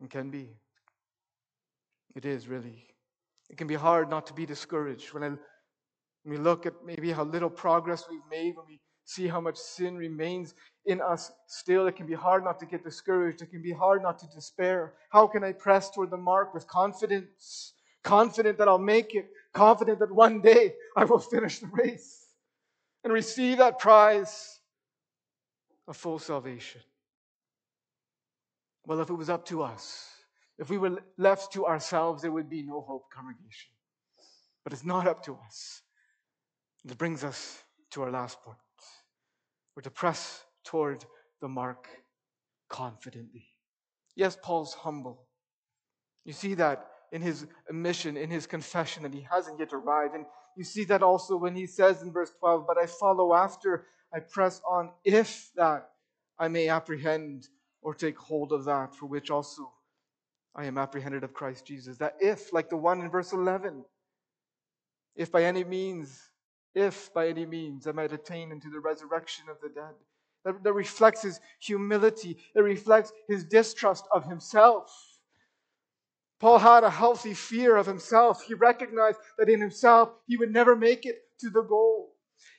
It 0.03 0.11
can 0.11 0.31
be. 0.31 0.49
It 2.15 2.25
is 2.25 2.49
really. 2.49 2.87
It 3.49 3.57
can 3.57 3.67
be 3.67 3.75
hard 3.75 4.11
not 4.11 4.27
to 4.27 4.33
be 4.33 4.47
discouraged 4.47 5.13
when, 5.13 5.23
I, 5.23 5.29
when 5.29 5.39
we 6.27 6.37
look 6.37 6.67
at 6.67 6.75
maybe 6.85 7.11
how 7.11 7.25
little 7.25 7.51
progress 7.51 8.05
we've 8.09 8.21
made, 8.31 8.57
when 8.57 8.67
we 8.67 8.81
see 9.05 9.27
how 9.27 9.41
much 9.41 9.57
sin 9.57 9.97
remains 9.97 10.55
in 10.87 11.01
us 11.01 11.33
still. 11.49 11.87
It 11.87 11.97
can 11.97 12.07
be 12.07 12.15
hard 12.15 12.45
not 12.45 12.61
to 12.61 12.67
get 12.67 12.85
discouraged. 12.85 13.43
It 13.43 13.51
can 13.51 13.63
be 13.63 13.73
hard 13.73 14.03
not 14.03 14.19
to 14.21 14.27
despair. 14.29 14.95
How 15.11 15.27
can 15.27 15.43
I 15.43 15.53
press 15.53 15.91
toward 15.91 16.11
the 16.11 16.17
mark 16.17 16.55
with 16.55 16.67
confidence? 16.69 17.75
Confident 18.05 18.59
that 18.59 18.69
I'll 18.69 18.79
make 18.79 19.15
it. 19.15 19.27
Confident 19.53 19.99
that 19.99 20.13
one 20.13 20.41
day 20.41 20.75
I 20.97 21.05
will 21.05 21.19
finish 21.19 21.59
the 21.59 21.67
race 21.73 22.29
and 23.03 23.13
receive 23.13 23.59
that 23.59 23.79
prize 23.79 24.61
of 25.89 25.97
full 25.97 26.19
salvation. 26.19 26.81
Well, 28.87 29.01
if 29.01 29.11
it 29.11 29.15
was 29.15 29.29
up 29.29 29.45
to 29.47 29.63
us, 29.63 30.10
if 30.61 30.69
we 30.69 30.77
were 30.77 31.03
left 31.17 31.55
to 31.55 31.65
ourselves, 31.65 32.21
there 32.21 32.31
would 32.31 32.51
be 32.51 32.63
no 32.63 32.83
hope, 32.83 33.11
congregation. 33.11 33.71
But 34.63 34.75
it's 34.75 34.85
not 34.85 35.09
up 35.09 35.25
to 35.25 35.39
us. 35.47 35.81
It 36.85 36.99
brings 36.99 37.25
us 37.25 37.65
to 37.93 38.03
our 38.03 38.11
last 38.11 38.43
point. 38.43 38.59
We're 39.75 39.83
to 39.83 39.91
press 39.91 40.45
toward 40.63 41.07
the 41.41 41.49
mark 41.49 41.89
confidently. 42.69 43.47
Yes, 44.15 44.37
Paul's 44.43 44.75
humble. 44.75 45.23
You 46.27 46.35
see 46.35 46.53
that 46.55 46.91
in 47.11 47.23
his 47.23 47.47
mission, 47.71 48.19
in 48.19 48.29
his 48.29 48.47
confession, 48.47 49.03
that 49.05 49.15
he 49.15 49.27
hasn't 49.31 49.59
yet 49.59 49.73
arrived. 49.73 50.15
And 50.15 50.27
you 50.59 50.65
see 50.65 50.85
that 50.85 51.03
also 51.03 51.37
when 51.37 51.57
he 51.57 51.67
says 51.67 52.03
in 52.03 52.13
verse 52.13 52.33
12, 52.39 52.67
But 52.67 52.77
I 52.77 52.85
follow 52.85 53.35
after, 53.35 53.87
I 54.15 54.21
press 54.21 54.61
on, 54.69 54.91
if 55.05 55.51
that 55.57 55.89
I 56.39 56.49
may 56.49 56.69
apprehend 56.69 57.49
or 57.81 57.95
take 57.95 58.19
hold 58.19 58.53
of 58.53 58.67
that 58.67 58.95
for 58.95 59.07
which 59.07 59.31
also 59.31 59.73
I 60.55 60.67
am 60.67 60.79
apprehended 60.79 61.25
of 61.25 61.33
Christ 61.33 61.67
Jesus. 61.67 61.99
That 61.99 62.17
if, 62.21 62.53
like 62.53 62.69
the 62.69 62.77
one 62.77 63.01
in 63.01 63.11
verse 63.11 63.33
11, 63.33 63.85
if 65.17 65.31
by 65.31 65.45
any 65.45 65.65
means 65.65 66.31
if 66.75 67.13
by 67.13 67.29
any 67.29 67.47
means 67.47 67.87
I 67.87 67.93
might 67.93 68.13
attain 68.13 68.53
unto 68.53 68.71
the 68.71 68.81
resurrection 68.81 69.47
of 69.49 69.61
the 69.61 69.69
dead. 69.69 69.95
That, 70.45 70.63
that 70.63 70.73
reflects 70.73 71.23
his 71.23 71.41
humility, 71.59 72.39
it 72.55 72.61
reflects 72.61 73.13
his 73.29 73.45
distrust 73.45 74.07
of 74.13 74.25
himself. 74.25 74.91
Paul 76.39 76.59
had 76.59 76.85
a 76.85 76.91
healthy 76.91 77.35
fear 77.35 77.77
of 77.77 77.87
himself. 77.87 78.43
He 78.45 78.55
recognized 78.55 79.19
that 79.37 79.51
in 79.51 79.61
himself 79.61 80.11
he 80.27 80.39
would 80.39 80.51
never 80.51 80.75
make 80.75 81.05
it 81.05 81.19
to 81.41 81.51
the 81.51 81.63
goal. 81.63 82.15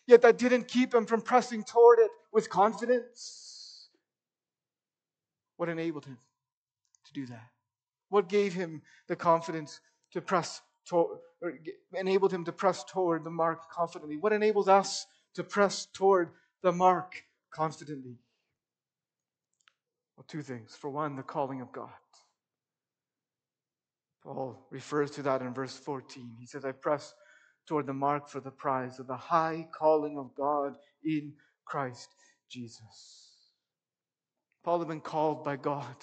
Yet 0.05 0.21
that 0.21 0.37
didn't 0.37 0.67
keep 0.67 0.93
him 0.93 1.05
from 1.05 1.21
pressing 1.21 1.63
toward 1.63 1.97
it 1.99 2.11
with 2.31 2.49
confidence. 2.49 3.89
What 5.57 5.69
enabled 5.69 6.05
him 6.05 6.17
to 7.05 7.13
do 7.13 7.25
that? 7.27 7.50
What 8.11 8.27
gave 8.27 8.53
him 8.53 8.81
the 9.07 9.15
confidence 9.15 9.79
to 10.11 10.21
press 10.21 10.61
to, 10.89 11.17
enabled 11.93 12.33
him 12.33 12.43
to 12.43 12.51
press 12.51 12.83
toward 12.83 13.23
the 13.23 13.31
mark 13.31 13.71
confidently? 13.71 14.17
What 14.17 14.33
enables 14.33 14.67
us 14.67 15.07
to 15.35 15.45
press 15.45 15.87
toward 15.93 16.29
the 16.61 16.73
mark 16.73 17.23
confidently? 17.51 18.17
Well, 20.17 20.25
two 20.27 20.41
things. 20.41 20.75
For 20.75 20.89
one, 20.89 21.15
the 21.15 21.23
calling 21.23 21.61
of 21.61 21.71
God. 21.71 21.89
Paul 24.23 24.67
refers 24.69 25.11
to 25.11 25.23
that 25.23 25.41
in 25.41 25.53
verse 25.53 25.77
14. 25.77 26.35
He 26.37 26.45
says, 26.45 26.65
I 26.65 26.73
press 26.73 27.13
toward 27.65 27.87
the 27.87 27.93
mark 27.93 28.27
for 28.27 28.41
the 28.41 28.51
prize 28.51 28.99
of 28.99 29.07
the 29.07 29.15
high 29.15 29.69
calling 29.73 30.17
of 30.17 30.35
God 30.35 30.75
in 31.05 31.31
Christ 31.63 32.09
Jesus. 32.49 33.30
Paul 34.63 34.79
had 34.79 34.87
been 34.87 35.01
called 35.01 35.43
by 35.43 35.55
God. 35.55 35.95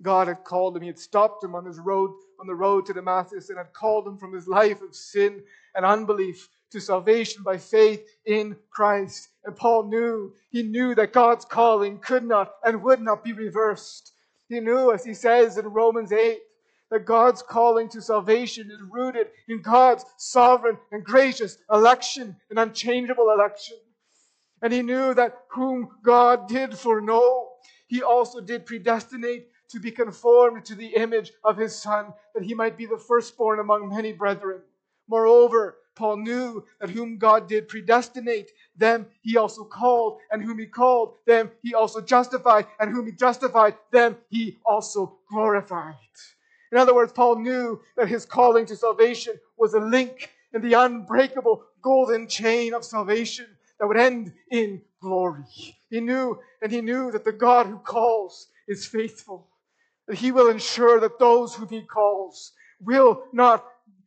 God 0.00 0.28
had 0.28 0.44
called 0.44 0.76
him. 0.76 0.82
He 0.82 0.88
had 0.88 0.98
stopped 0.98 1.44
him 1.44 1.54
on 1.54 1.66
his 1.66 1.78
road, 1.78 2.10
on 2.40 2.46
the 2.46 2.54
road 2.54 2.86
to 2.86 2.94
Damascus, 2.94 3.50
and 3.50 3.58
had 3.58 3.72
called 3.72 4.06
him 4.06 4.16
from 4.16 4.32
his 4.32 4.48
life 4.48 4.80
of 4.80 4.94
sin 4.94 5.42
and 5.74 5.84
unbelief 5.84 6.48
to 6.70 6.80
salvation 6.80 7.42
by 7.42 7.58
faith 7.58 8.06
in 8.24 8.56
Christ. 8.70 9.28
And 9.44 9.56
Paul 9.56 9.88
knew, 9.88 10.32
he 10.50 10.62
knew 10.62 10.94
that 10.94 11.12
God's 11.12 11.44
calling 11.44 11.98
could 11.98 12.24
not 12.24 12.52
and 12.64 12.82
would 12.82 13.00
not 13.00 13.24
be 13.24 13.32
reversed. 13.32 14.12
He 14.48 14.60
knew, 14.60 14.92
as 14.92 15.04
he 15.04 15.12
says 15.14 15.58
in 15.58 15.66
Romans 15.66 16.12
8, 16.12 16.38
that 16.90 17.04
God's 17.04 17.42
calling 17.42 17.88
to 17.90 18.00
salvation 18.00 18.70
is 18.70 18.80
rooted 18.90 19.26
in 19.48 19.60
God's 19.60 20.06
sovereign 20.16 20.78
and 20.90 21.04
gracious 21.04 21.58
election, 21.70 22.36
an 22.50 22.56
unchangeable 22.56 23.30
election. 23.30 23.76
And 24.62 24.72
he 24.72 24.82
knew 24.82 25.12
that 25.14 25.36
whom 25.50 25.90
God 26.02 26.48
did 26.48 26.76
foreknow, 26.76 27.47
he 27.88 28.02
also 28.02 28.40
did 28.40 28.66
predestinate 28.66 29.48
to 29.70 29.80
be 29.80 29.90
conformed 29.90 30.64
to 30.66 30.74
the 30.74 30.94
image 30.94 31.32
of 31.44 31.56
his 31.56 31.74
Son, 31.74 32.12
that 32.34 32.44
he 32.44 32.54
might 32.54 32.76
be 32.76 32.86
the 32.86 32.96
firstborn 32.96 33.58
among 33.58 33.88
many 33.88 34.12
brethren. 34.12 34.60
Moreover, 35.08 35.78
Paul 35.94 36.18
knew 36.18 36.64
that 36.80 36.90
whom 36.90 37.18
God 37.18 37.48
did 37.48 37.68
predestinate, 37.68 38.52
them 38.76 39.06
he 39.22 39.36
also 39.36 39.64
called, 39.64 40.20
and 40.30 40.42
whom 40.42 40.58
he 40.58 40.66
called, 40.66 41.14
them 41.26 41.50
he 41.62 41.74
also 41.74 42.00
justified, 42.00 42.66
and 42.78 42.90
whom 42.90 43.06
he 43.06 43.12
justified, 43.12 43.74
them 43.90 44.16
he 44.30 44.58
also 44.64 45.18
glorified. 45.28 45.96
In 46.70 46.78
other 46.78 46.94
words, 46.94 47.12
Paul 47.12 47.36
knew 47.40 47.80
that 47.96 48.08
his 48.08 48.24
calling 48.24 48.66
to 48.66 48.76
salvation 48.76 49.40
was 49.56 49.74
a 49.74 49.80
link 49.80 50.30
in 50.52 50.62
the 50.62 50.74
unbreakable 50.74 51.64
golden 51.82 52.28
chain 52.28 52.74
of 52.74 52.84
salvation 52.84 53.46
that 53.78 53.86
would 53.86 53.96
end 53.96 54.32
in 54.50 54.82
glory. 55.00 55.44
He 55.90 56.00
knew, 56.00 56.38
and 56.62 56.72
he 56.72 56.80
knew 56.80 57.10
that 57.12 57.24
the 57.24 57.32
God 57.32 57.66
who 57.66 57.78
calls 57.78 58.48
is 58.66 58.86
faithful, 58.86 59.48
that 60.06 60.18
he 60.18 60.32
will 60.32 60.50
ensure 60.50 61.00
that 61.00 61.18
those 61.18 61.54
whom 61.54 61.68
he 61.68 61.82
calls 61.82 62.52
will 62.80 63.22
not 63.32 63.64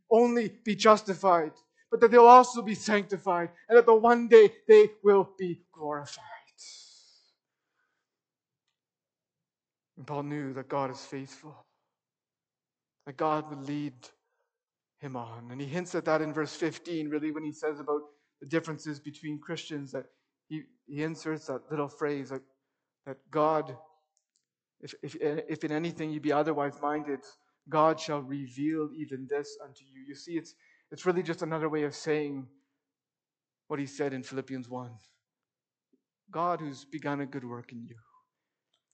only 0.10 0.49
be 0.63 0.75
justified, 0.75 1.51
but 1.89 1.99
that 1.99 2.12
they'll 2.12 2.25
also 2.25 2.62
be 2.62 2.75
sanctified, 2.75 3.49
and 3.67 3.77
that 3.77 3.86
the 3.86 3.95
one 3.95 4.27
day 4.27 4.51
they 4.67 4.89
will 5.03 5.29
be 5.38 5.62
glorified. 5.73 6.25
And 9.97 10.07
Paul 10.07 10.23
knew 10.23 10.53
that 10.53 10.67
God 10.67 10.89
is 10.89 11.05
faithful, 11.05 11.55
that 13.05 13.17
God 13.17 13.49
would 13.49 13.67
lead 13.67 13.93
him 14.99 15.15
on. 15.15 15.49
And 15.51 15.62
he 15.62 15.67
hints 15.67 15.93
at 15.93 16.05
that 16.05 16.21
in 16.21 16.34
verse 16.34 16.55
15, 16.55 17.10
really, 17.10 17.31
when 17.31 17.43
he 17.43 17.51
says 17.51 17.79
about 17.79 18.01
the 18.41 18.47
differences 18.47 18.99
between 18.99 19.39
Christians, 19.39 19.91
that 19.91 20.06
he, 20.49 20.63
he 20.88 21.04
inserts 21.04 21.45
that 21.45 21.62
little 21.69 21.88
phrase 21.88 22.30
that, 22.30 22.41
God, 23.30 23.77
if, 24.82 24.93
if, 25.01 25.15
if 25.21 25.63
in 25.63 25.71
anything 25.71 26.12
you 26.12 26.19
be 26.19 26.34
otherwise 26.34 26.73
minded, 26.82 27.19
God 27.69 27.99
shall 27.99 28.21
reveal 28.21 28.89
even 28.95 29.27
this 29.30 29.58
unto 29.63 29.84
you. 29.86 30.04
You 30.08 30.15
see, 30.15 30.34
it's, 30.34 30.56
it's 30.91 31.06
really 31.06 31.23
just 31.23 31.43
another 31.43 31.69
way 31.69 31.84
of 31.84 31.95
saying 31.95 32.47
what 33.67 33.80
he 33.80 33.86
said 33.86 34.12
in 34.12 34.23
Philippians 34.23 34.67
1. 34.67 34.91
God, 36.32 36.60
who's 36.60 36.84
begun 36.86 37.21
a 37.21 37.25
good 37.25 37.43
work 37.43 37.71
in 37.71 37.84
you, 37.84 37.95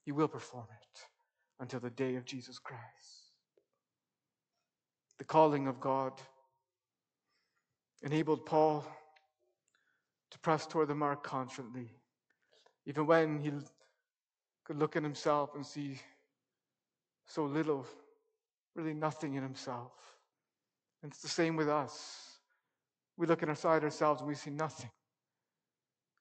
he 0.03 0.11
will 0.11 0.27
perform 0.27 0.67
it 0.71 0.99
until 1.59 1.79
the 1.79 1.89
day 1.89 2.15
of 2.15 2.25
Jesus 2.25 2.59
Christ. 2.59 3.31
The 5.19 5.25
calling 5.25 5.67
of 5.67 5.79
God 5.79 6.13
enabled 8.03 8.45
Paul 8.45 8.85
to 10.31 10.39
press 10.39 10.65
toward 10.65 10.89
the 10.89 10.95
mark 10.95 11.23
confidently, 11.23 11.89
even 12.85 13.05
when 13.05 13.39
he 13.39 13.51
could 14.65 14.77
look 14.77 14.95
at 14.95 15.03
himself 15.03 15.51
and 15.55 15.65
see 15.65 15.99
so 17.25 17.45
little, 17.45 17.85
really 18.75 18.93
nothing 18.93 19.35
in 19.35 19.43
himself. 19.43 19.91
And 21.01 21.11
it's 21.11 21.21
the 21.21 21.27
same 21.27 21.55
with 21.55 21.69
us. 21.69 22.39
We 23.17 23.27
look 23.27 23.43
inside 23.43 23.83
ourselves 23.83 24.21
and 24.21 24.27
we 24.27 24.35
see 24.35 24.51
nothing. 24.51 24.89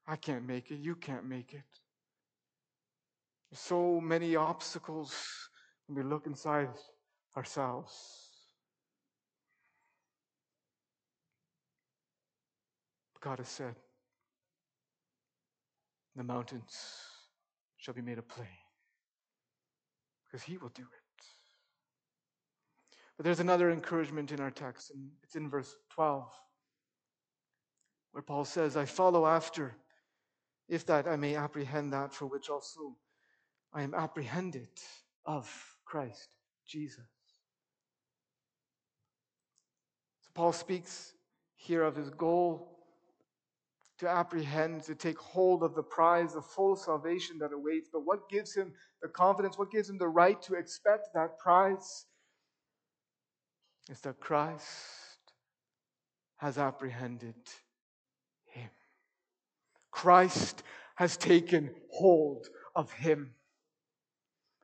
I 0.07 0.17
can't 0.17 0.47
make 0.47 0.71
it. 0.71 0.77
You 0.77 0.95
can't 0.95 1.25
make 1.25 1.53
it. 1.55 1.65
So 3.53 4.01
many 4.01 4.37
obstacles 4.37 5.15
when 5.87 5.97
we 5.97 6.09
look 6.09 6.27
inside 6.27 6.69
ourselves. 7.37 7.93
God 13.21 13.39
has 13.39 13.49
said, 13.49 13.75
the 16.17 16.25
mountains 16.25 16.77
shall 17.77 17.95
be 17.95 18.03
made 18.03 18.19
a 18.19 18.23
plain 18.23 18.49
because 20.25 20.43
he 20.43 20.57
will 20.57 20.71
do 20.71 20.83
it. 20.83 21.25
But 23.17 23.25
there's 23.25 23.41
another 23.41 23.71
encouragement 23.71 24.33
in 24.33 24.41
our 24.41 24.51
text, 24.51 24.91
and 24.91 25.09
it's 25.23 25.37
in 25.37 25.49
verse 25.49 25.75
12, 25.91 26.27
where 28.13 28.23
Paul 28.23 28.45
says, 28.45 28.77
I 28.77 28.85
follow 28.85 29.27
after, 29.27 29.77
if 30.69 30.85
that 30.87 31.07
I 31.07 31.17
may 31.17 31.37
apprehend 31.37 31.93
that 31.93 32.13
for 32.13 32.27
which 32.27 32.51
also 32.51 32.97
I 33.73 33.83
am 33.83 33.95
apprehended 33.95 34.69
of 35.25 35.51
Christ 35.85 36.29
Jesus. 36.67 37.05
So 40.21 40.31
Paul 40.35 40.53
speaks 40.53 41.15
here 41.55 41.83
of 41.83 41.97
his 41.97 42.11
goal 42.11 42.76
to 43.99 44.09
apprehend, 44.09 44.83
to 44.85 44.95
take 44.95 45.19
hold 45.19 45.63
of 45.63 45.75
the 45.75 45.83
prize, 45.83 46.35
the 46.35 46.43
full 46.43 46.77
salvation 46.77 47.39
that 47.39 47.53
awaits. 47.53 47.89
But 47.93 48.05
what 48.05 48.29
gives 48.29 48.55
him 48.55 48.73
the 49.03 49.09
confidence, 49.09 49.59
what 49.59 49.71
gives 49.71 49.89
him 49.89 49.99
the 49.99 50.09
right 50.09 50.41
to 50.43 50.55
expect 50.55 51.09
that 51.15 51.39
prize? 51.39 52.07
Is 53.89 54.01
that 54.01 54.21
Christ 54.21 55.33
has 56.37 56.59
apprehended 56.59 57.35
him. 58.47 58.69
Christ 59.91 60.63
has 60.97 61.17
taken 61.17 61.71
hold 61.91 62.49
of 62.75 62.93
him 62.93 63.31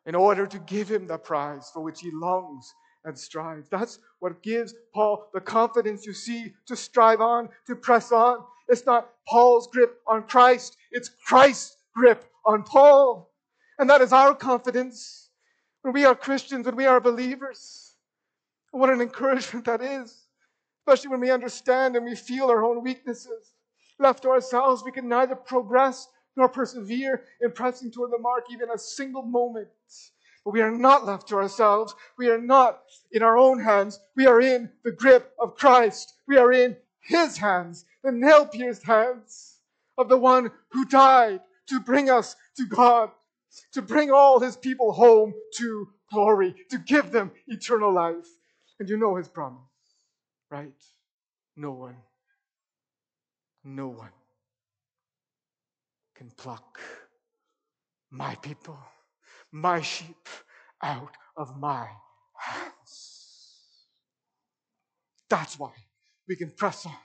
in 0.04 0.14
order 0.14 0.46
to 0.46 0.58
give 0.58 0.90
him 0.90 1.06
the 1.06 1.18
prize 1.18 1.70
for 1.72 1.82
which 1.82 2.00
he 2.00 2.10
longs 2.12 2.74
and 3.04 3.18
strives. 3.18 3.68
That's 3.68 3.98
what 4.18 4.42
gives 4.42 4.74
Paul 4.92 5.28
the 5.32 5.40
confidence 5.40 6.04
you 6.06 6.12
see 6.12 6.52
to 6.66 6.76
strive 6.76 7.20
on, 7.20 7.48
to 7.66 7.76
press 7.76 8.12
on. 8.12 8.44
It's 8.68 8.86
not 8.86 9.10
Paul's 9.28 9.68
grip 9.68 10.00
on 10.06 10.24
Christ, 10.24 10.76
it's 10.90 11.10
Christ's 11.26 11.76
grip 11.94 12.24
on 12.46 12.62
Paul. 12.62 13.30
And 13.78 13.88
that 13.90 14.00
is 14.00 14.12
our 14.12 14.34
confidence 14.34 15.30
when 15.82 15.94
we 15.94 16.04
are 16.04 16.14
Christians, 16.14 16.66
when 16.66 16.76
we 16.76 16.86
are 16.86 17.00
believers. 17.00 17.94
What 18.70 18.90
an 18.90 19.00
encouragement 19.00 19.66
that 19.66 19.82
is, 19.82 20.26
especially 20.80 21.10
when 21.10 21.20
we 21.20 21.30
understand 21.30 21.96
and 21.96 22.04
we 22.04 22.14
feel 22.14 22.50
our 22.50 22.64
own 22.64 22.82
weaknesses. 22.82 23.52
Left 23.98 24.22
to 24.22 24.30
ourselves, 24.30 24.82
we 24.82 24.92
can 24.92 25.08
neither 25.08 25.34
progress 25.34 26.08
nor 26.36 26.48
persevere 26.48 27.24
in 27.40 27.52
pressing 27.52 27.90
toward 27.90 28.10
the 28.10 28.18
mark 28.18 28.44
even 28.50 28.70
a 28.70 28.78
single 28.78 29.22
moment. 29.22 29.68
But 30.44 30.52
we 30.52 30.60
are 30.60 30.70
not 30.70 31.06
left 31.06 31.28
to 31.28 31.36
ourselves. 31.36 31.94
We 32.18 32.28
are 32.28 32.40
not 32.40 32.80
in 33.12 33.22
our 33.22 33.36
own 33.36 33.60
hands. 33.62 34.00
We 34.16 34.26
are 34.26 34.40
in 34.40 34.70
the 34.84 34.90
grip 34.90 35.32
of 35.38 35.56
Christ. 35.56 36.14
We 36.26 36.36
are 36.36 36.52
in 36.52 36.76
His 37.00 37.36
hands, 37.36 37.84
the 38.02 38.12
nail 38.12 38.46
pierced 38.46 38.84
hands 38.84 39.58
of 39.98 40.08
the 40.08 40.16
one 40.16 40.50
who 40.70 40.84
died 40.86 41.40
to 41.68 41.80
bring 41.80 42.10
us 42.10 42.36
to 42.56 42.66
God, 42.66 43.10
to 43.72 43.82
bring 43.82 44.10
all 44.10 44.40
His 44.40 44.56
people 44.56 44.92
home 44.92 45.34
to 45.58 45.88
glory, 46.10 46.54
to 46.70 46.78
give 46.78 47.10
them 47.10 47.30
eternal 47.46 47.92
life. 47.92 48.26
And 48.80 48.88
you 48.88 48.96
know 48.96 49.16
His 49.16 49.28
promise, 49.28 49.60
right? 50.50 50.72
No 51.56 51.72
one, 51.72 51.96
no 53.64 53.88
one 53.88 54.10
can 56.16 56.30
pluck 56.36 56.80
my 58.10 58.34
people 58.36 58.78
my 59.52 59.82
sheep 59.82 60.28
out 60.82 61.14
of 61.36 61.58
my 61.58 61.86
hands. 62.34 63.76
That's 65.28 65.58
why 65.58 65.72
we 66.26 66.36
can 66.36 66.50
press 66.50 66.86
on. 66.86 66.96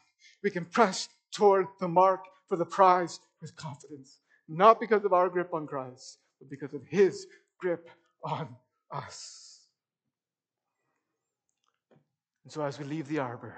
We 0.48 0.52
can 0.52 0.64
press 0.64 1.10
toward 1.34 1.68
the 1.82 1.90
mark 1.90 2.22
for 2.48 2.56
the 2.56 2.64
prize 2.64 3.20
with 3.42 3.54
confidence. 3.58 4.22
Not 4.48 4.80
because 4.80 5.04
of 5.04 5.12
our 5.12 5.28
grip 5.28 5.54
on 5.54 5.68
Christ, 5.68 6.20
but 6.40 6.50
because 6.50 6.74
of 6.74 6.84
his 6.88 7.28
grip 7.60 7.90
on 8.24 8.56
us. 8.90 9.60
And 12.46 12.54
so 12.54 12.62
as 12.62 12.80
we 12.80 12.86
leave 12.86 13.10
the 13.10 13.20
arbor 13.20 13.58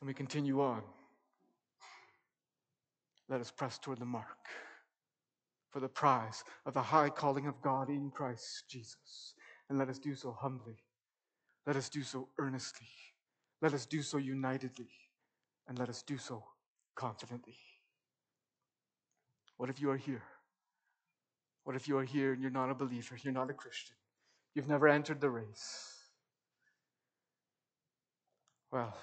and 0.00 0.08
we 0.08 0.14
continue 0.14 0.62
on, 0.62 0.80
let 3.28 3.42
us 3.42 3.50
press 3.50 3.78
toward 3.78 3.98
the 3.98 4.06
mark 4.06 4.38
for 5.70 5.80
the 5.80 5.88
prize 5.88 6.44
of 6.64 6.72
the 6.72 6.80
high 6.80 7.10
calling 7.10 7.46
of 7.46 7.60
God 7.60 7.90
in 7.90 8.10
Christ 8.10 8.64
Jesus. 8.70 9.34
And 9.68 9.78
let 9.78 9.90
us 9.90 9.98
do 9.98 10.14
so 10.14 10.32
humbly. 10.32 10.82
Let 11.66 11.76
us 11.76 11.88
do 11.88 12.02
so 12.02 12.28
earnestly. 12.38 12.88
Let 13.60 13.74
us 13.74 13.86
do 13.86 14.02
so 14.02 14.18
unitedly. 14.18 14.90
And 15.68 15.78
let 15.78 15.88
us 15.88 16.02
do 16.02 16.18
so 16.18 16.42
confidently. 16.96 17.56
What 19.56 19.70
if 19.70 19.80
you 19.80 19.90
are 19.90 19.96
here? 19.96 20.22
What 21.64 21.76
if 21.76 21.86
you 21.86 21.96
are 21.98 22.04
here 22.04 22.32
and 22.32 22.42
you're 22.42 22.50
not 22.50 22.70
a 22.70 22.74
believer? 22.74 23.16
You're 23.22 23.32
not 23.32 23.50
a 23.50 23.54
Christian. 23.54 23.94
You've 24.54 24.68
never 24.68 24.88
entered 24.88 25.20
the 25.20 25.30
race. 25.30 25.94
Well, 28.70 28.96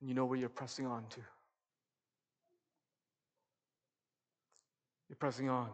you 0.00 0.14
know 0.14 0.24
where 0.24 0.38
you're 0.38 0.48
pressing 0.48 0.86
on 0.86 1.04
to. 1.10 1.20
You're 5.08 5.16
pressing 5.16 5.48
on 5.48 5.68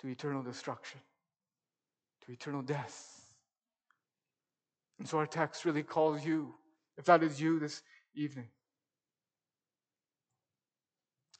to 0.00 0.08
eternal 0.08 0.42
destruction, 0.42 1.00
to 2.24 2.32
eternal 2.32 2.62
death. 2.62 3.20
And 4.98 5.08
so 5.08 5.18
our 5.18 5.26
text 5.26 5.64
really 5.64 5.82
calls 5.82 6.24
you, 6.24 6.54
if 6.96 7.04
that 7.06 7.22
is 7.22 7.40
you 7.40 7.58
this 7.58 7.82
evening, 8.14 8.48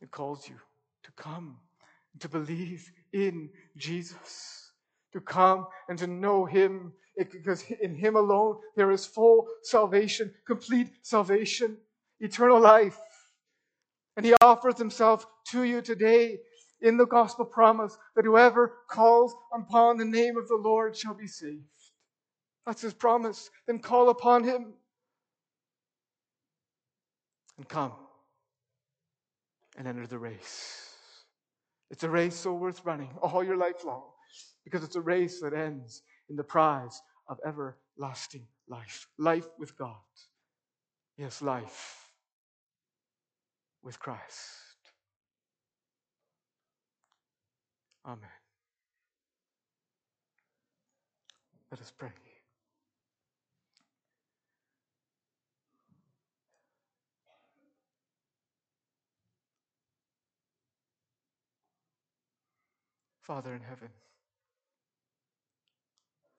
it 0.00 0.10
calls 0.10 0.48
you 0.48 0.56
to 1.04 1.12
come, 1.12 1.58
and 2.12 2.20
to 2.20 2.28
believe 2.28 2.90
in 3.12 3.50
Jesus, 3.76 4.72
to 5.12 5.20
come 5.20 5.66
and 5.88 5.98
to 5.98 6.06
know 6.06 6.44
Him, 6.44 6.92
because 7.16 7.64
in 7.80 7.94
Him 7.94 8.16
alone 8.16 8.56
there 8.76 8.90
is 8.90 9.06
full 9.06 9.46
salvation, 9.62 10.32
complete 10.46 10.88
salvation, 11.02 11.76
eternal 12.20 12.60
life. 12.60 12.98
And 14.16 14.26
He 14.26 14.34
offers 14.40 14.78
Himself 14.78 15.26
to 15.50 15.62
you 15.62 15.82
today 15.82 16.38
in 16.82 16.96
the 16.96 17.06
gospel 17.06 17.44
promise 17.44 17.96
that 18.16 18.24
whoever 18.24 18.74
calls 18.88 19.34
upon 19.54 19.96
the 19.96 20.04
name 20.04 20.36
of 20.36 20.48
the 20.48 20.56
Lord 20.56 20.96
shall 20.96 21.14
be 21.14 21.26
saved. 21.26 21.62
That's 22.66 22.82
his 22.82 22.94
promise. 22.94 23.50
Then 23.66 23.78
call 23.78 24.08
upon 24.10 24.44
him 24.44 24.74
and 27.56 27.68
come 27.68 27.92
and 29.76 29.86
enter 29.86 30.06
the 30.06 30.18
race. 30.18 30.90
It's 31.90 32.04
a 32.04 32.10
race 32.10 32.36
so 32.36 32.54
worth 32.54 32.84
running 32.84 33.10
all 33.22 33.44
your 33.44 33.56
life 33.56 33.84
long 33.84 34.04
because 34.64 34.82
it's 34.82 34.96
a 34.96 35.00
race 35.00 35.40
that 35.40 35.52
ends 35.52 36.02
in 36.30 36.36
the 36.36 36.44
prize 36.44 37.00
of 37.28 37.38
everlasting 37.44 38.46
life. 38.68 39.06
Life 39.18 39.46
with 39.58 39.76
God. 39.76 39.96
Yes, 41.16 41.42
life 41.42 42.10
with 43.82 43.98
Christ. 43.98 44.71
Amen. 48.06 48.28
Let 51.70 51.80
us 51.80 51.92
pray. 51.96 52.10
Father 63.20 63.54
in 63.54 63.62
heaven, 63.62 63.88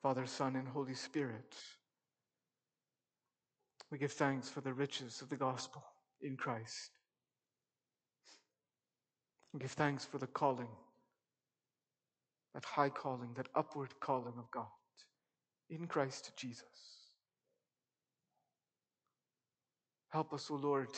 Father, 0.01 0.25
Son, 0.25 0.57
and 0.57 0.67
Holy 0.67 0.93
Spirit, 0.93 1.55
we 3.89 3.97
give 3.97 4.11
thanks 4.11 4.49
for 4.49 4.59
the 4.59 4.73
riches 4.73 5.21
of 5.21 5.29
the 5.29 5.37
gospel 5.37 5.81
in 6.21 6.35
Christ. 6.35 6.91
We 9.53 9.61
give 9.61 9.71
thanks 9.71 10.03
for 10.03 10.17
the 10.17 10.27
calling, 10.27 10.67
that 12.53 12.65
high 12.65 12.89
calling, 12.89 13.33
that 13.35 13.49
upward 13.55 13.99
calling 13.99 14.33
of 14.37 14.49
God 14.51 14.67
in 15.69 15.87
Christ 15.87 16.31
Jesus. 16.35 16.63
Help 20.09 20.33
us, 20.33 20.51
O 20.51 20.55
Lord, 20.55 20.89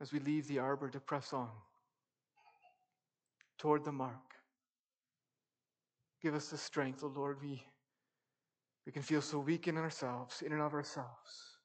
as 0.00 0.12
we 0.12 0.20
leave 0.20 0.46
the 0.46 0.60
arbor 0.60 0.88
to 0.90 1.00
press 1.00 1.32
on 1.32 1.48
toward 3.58 3.84
the 3.84 3.92
mark. 3.92 4.14
Give 6.22 6.34
us 6.34 6.48
the 6.48 6.58
strength, 6.58 7.02
O 7.02 7.08
Lord. 7.08 7.38
We, 7.42 7.62
we 8.84 8.92
can 8.92 9.02
feel 9.02 9.20
so 9.20 9.40
weak 9.40 9.66
in 9.66 9.76
ourselves, 9.76 10.42
in 10.42 10.52
and 10.52 10.62
of 10.62 10.74
ourselves. 10.74 11.58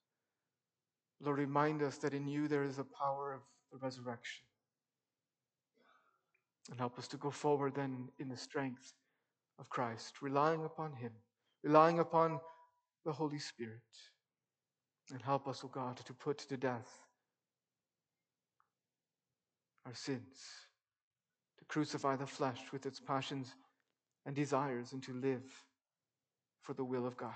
Lord, 1.20 1.38
remind 1.38 1.84
us 1.84 1.98
that 1.98 2.14
in 2.14 2.28
you 2.28 2.48
there 2.48 2.64
is 2.64 2.78
the 2.78 2.86
power 3.00 3.34
of 3.34 3.42
the 3.72 3.78
resurrection. 3.78 4.44
And 6.72 6.80
help 6.80 6.98
us 6.98 7.08
to 7.10 7.18
go 7.18 7.30
forward 7.30 7.76
then 7.76 8.08
in 8.18 8.30
the 8.30 8.38
strength 8.38 8.94
of 9.60 9.70
Christ, 9.70 10.22
relying 10.22 10.64
upon 10.66 10.94
Him, 10.94 11.12
relying 11.64 12.00
upon 12.00 12.40
the 13.06 13.12
Holy 13.12 13.40
Spirit. 13.40 13.82
And 15.12 15.22
help 15.22 15.48
us, 15.48 15.64
O 15.64 15.68
God, 15.68 15.98
to 15.98 16.14
put 16.14 16.38
to 16.40 16.58
death 16.58 16.88
our 19.86 19.94
sins, 19.94 20.40
to 21.60 21.66
crucify 21.66 22.16
the 22.16 22.26
flesh 22.26 22.62
with 22.72 22.86
its 22.86 23.00
passions 23.00 23.54
and 24.26 24.34
desires, 24.34 24.94
and 24.94 25.04
to 25.04 25.14
live 25.14 25.44
for 26.62 26.74
the 26.74 26.86
will 26.86 27.06
of 27.06 27.18
God 27.18 27.34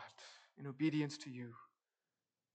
in 0.57 0.67
obedience 0.67 1.17
to 1.17 1.29
you, 1.29 1.49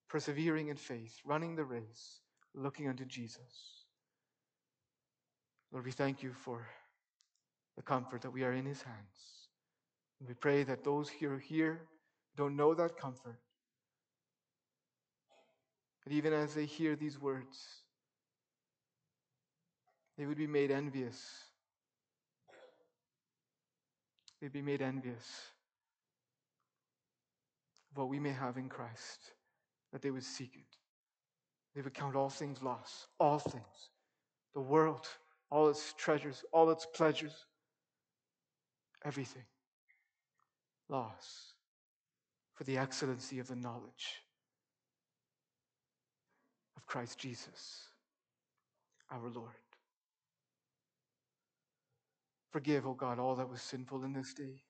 persevering 0.09 0.69
in 0.69 0.77
faith, 0.77 1.19
running 1.25 1.57
the 1.57 1.65
race, 1.65 2.21
looking 2.55 2.89
unto 2.89 3.05
Jesus. 3.05 3.85
Lord, 5.73 5.85
we 5.85 5.93
thank 5.93 6.23
you 6.23 6.33
for 6.33 6.67
the 7.77 7.83
comfort 7.83 8.23
that 8.23 8.31
we 8.31 8.43
are 8.43 8.53
in 8.53 8.67
his 8.67 8.83
hands. 8.83 9.49
And 10.19 10.29
we 10.29 10.35
pray 10.35 10.65
that 10.65 10.85
those 10.85 11.09
here 11.09 11.39
here 11.39 11.81
don't 12.37 12.57
know 12.57 12.75
that 12.75 12.97
comfort, 12.97 13.39
that 16.05 16.13
even 16.13 16.33
as 16.33 16.55
they 16.55 16.65
hear 16.65 16.97
these 16.97 17.21
words, 17.21 17.59
they 20.19 20.27
would 20.27 20.37
be 20.39 20.47
made 20.47 20.71
envious. 20.71 21.25
They'd 24.41 24.53
be 24.53 24.63
made 24.63 24.83
envious 24.83 25.27
of 27.91 27.99
what 27.99 28.09
we 28.09 28.19
may 28.19 28.33
have 28.33 28.57
in 28.57 28.69
Christ, 28.69 29.21
that 29.93 30.03
they 30.03 30.11
would 30.11 30.25
seek 30.25 30.55
it. 30.55 30.77
They 31.75 31.83
would 31.83 31.95
count 31.95 32.17
all 32.17 32.31
things 32.31 32.63
lost, 32.63 33.07
all 33.19 33.39
things, 33.39 33.91
the 34.55 34.61
world, 34.61 35.07
all 35.51 35.69
its 35.69 35.95
treasures, 35.97 36.45
all 36.53 36.71
its 36.71 36.87
pleasures, 36.87 37.47
everything 39.05 39.45
loss 40.89 41.55
for 42.55 42.65
the 42.65 42.77
excellency 42.77 43.39
of 43.39 43.49
the 43.49 43.57
knowledge 43.57 44.23
of 46.77 46.87
Christ 46.87 47.19
Jesus, 47.19 47.89
our 49.11 49.31
Lord. 49.31 49.55
Forgive, 52.51 52.87
O 52.87 52.95
God, 52.95 53.19
all 53.19 53.37
that 53.37 53.49
was 53.49 53.63
sinful 53.63 54.05
in 54.05 54.13
this 54.13 54.35
day. 54.35 54.63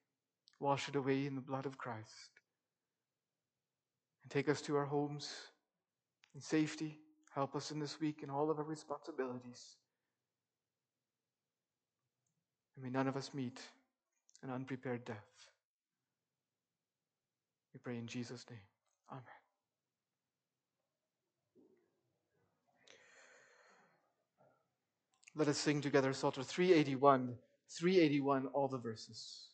Wash 0.61 0.89
it 0.89 0.97
away 0.97 1.27
in 1.27 1.35
the 1.35 1.41
blood 1.41 1.65
of 1.65 1.79
Christ. 1.79 2.31
And 4.23 4.31
take 4.31 4.51
us 4.51 4.61
to 4.63 4.77
our 4.77 4.85
homes 4.85 5.33
in 6.35 6.41
safety. 6.41 6.99
Help 7.35 7.57
us 7.57 7.71
in 7.71 7.81
this 7.81 7.99
week 8.01 8.23
in 8.23 8.29
all 8.29 8.51
of 8.51 8.59
our 8.59 8.65
responsibilities. 8.65 9.77
And 12.70 12.70
may 12.83 12.91
none 12.91 13.09
of 13.09 13.17
us 13.17 13.31
meet 13.35 13.61
an 14.43 14.51
unprepared 14.51 15.05
death. 15.05 15.27
We 17.75 17.81
pray 17.83 17.97
in 17.97 18.07
Jesus' 18.07 18.45
name. 18.51 18.59
Amen. 19.11 19.25
Let 25.37 25.49
us 25.49 25.59
sing 25.59 25.81
together 25.81 26.13
Psalter 26.13 26.43
381, 26.43 27.37
381, 27.69 28.47
all 28.49 28.69
the 28.69 28.79
verses. 28.79 29.47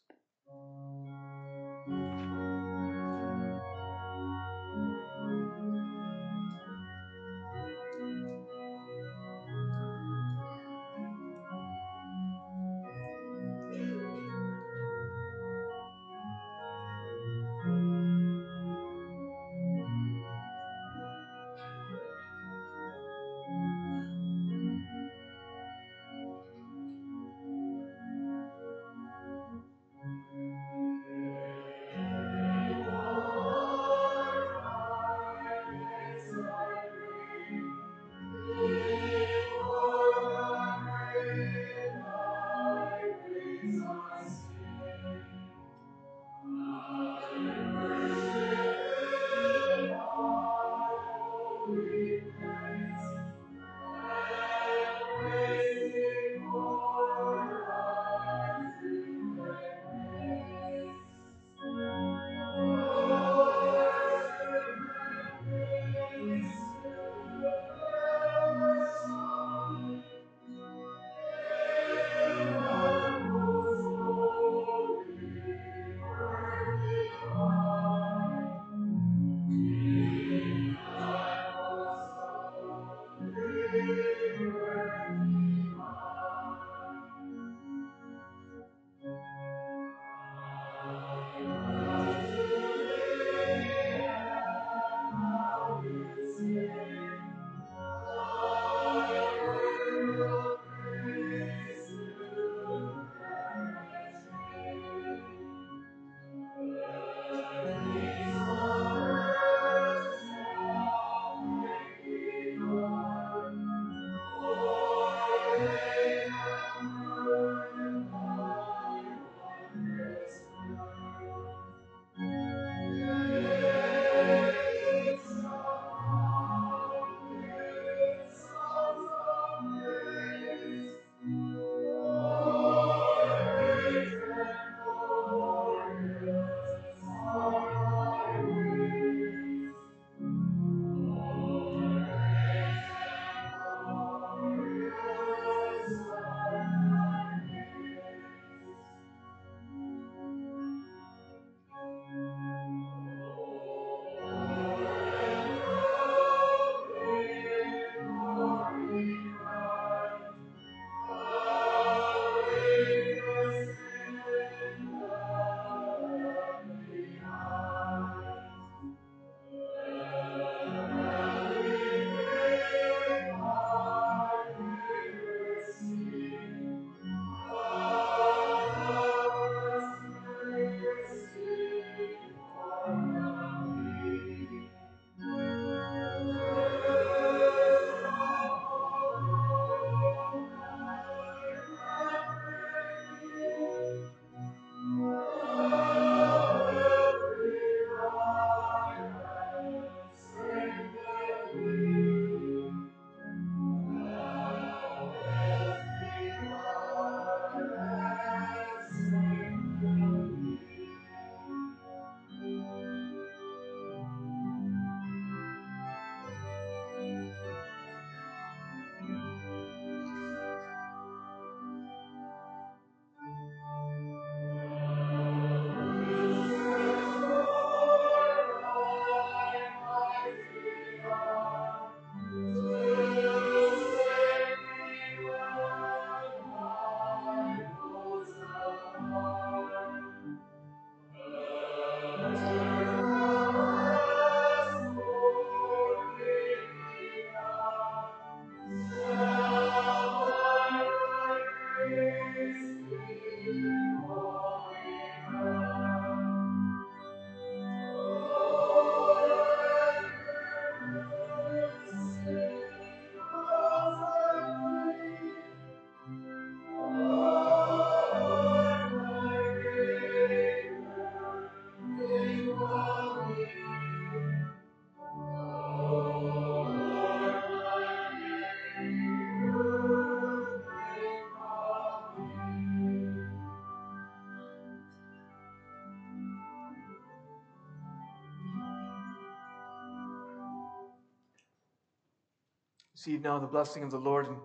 Receive 293.07 293.23
now 293.23 293.39
the 293.39 293.47
blessing 293.47 293.85
of 293.85 293.93
the 293.93 293.99
Lord 293.99 294.27
and 294.27 294.37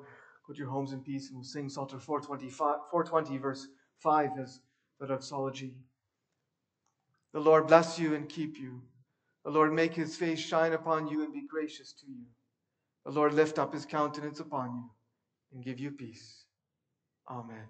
go 0.45 0.53
to 0.53 0.59
your 0.59 0.69
homes 0.69 0.93
in 0.93 0.99
peace. 0.99 1.29
And 1.29 1.37
we'll 1.37 1.43
sing 1.43 1.67
Psalter 1.67 1.97
420, 1.97 3.37
verse 3.39 3.67
5 3.97 4.29
as 4.39 4.59
the 4.99 5.07
doxology. 5.07 5.73
The 7.33 7.39
Lord 7.39 7.65
bless 7.65 7.97
you 7.97 8.13
and 8.13 8.29
keep 8.29 8.59
you. 8.59 8.83
The 9.45 9.49
Lord 9.49 9.73
make 9.73 9.95
his 9.95 10.15
face 10.15 10.37
shine 10.37 10.73
upon 10.73 11.07
you 11.07 11.23
and 11.23 11.33
be 11.33 11.47
gracious 11.49 11.91
to 12.01 12.05
you. 12.05 12.21
The 13.03 13.11
Lord 13.11 13.33
lift 13.33 13.57
up 13.57 13.73
his 13.73 13.87
countenance 13.87 14.39
upon 14.39 14.75
you 14.75 14.91
and 15.53 15.65
give 15.65 15.79
you 15.79 15.89
peace. 15.89 16.43
Amen. 17.27 17.65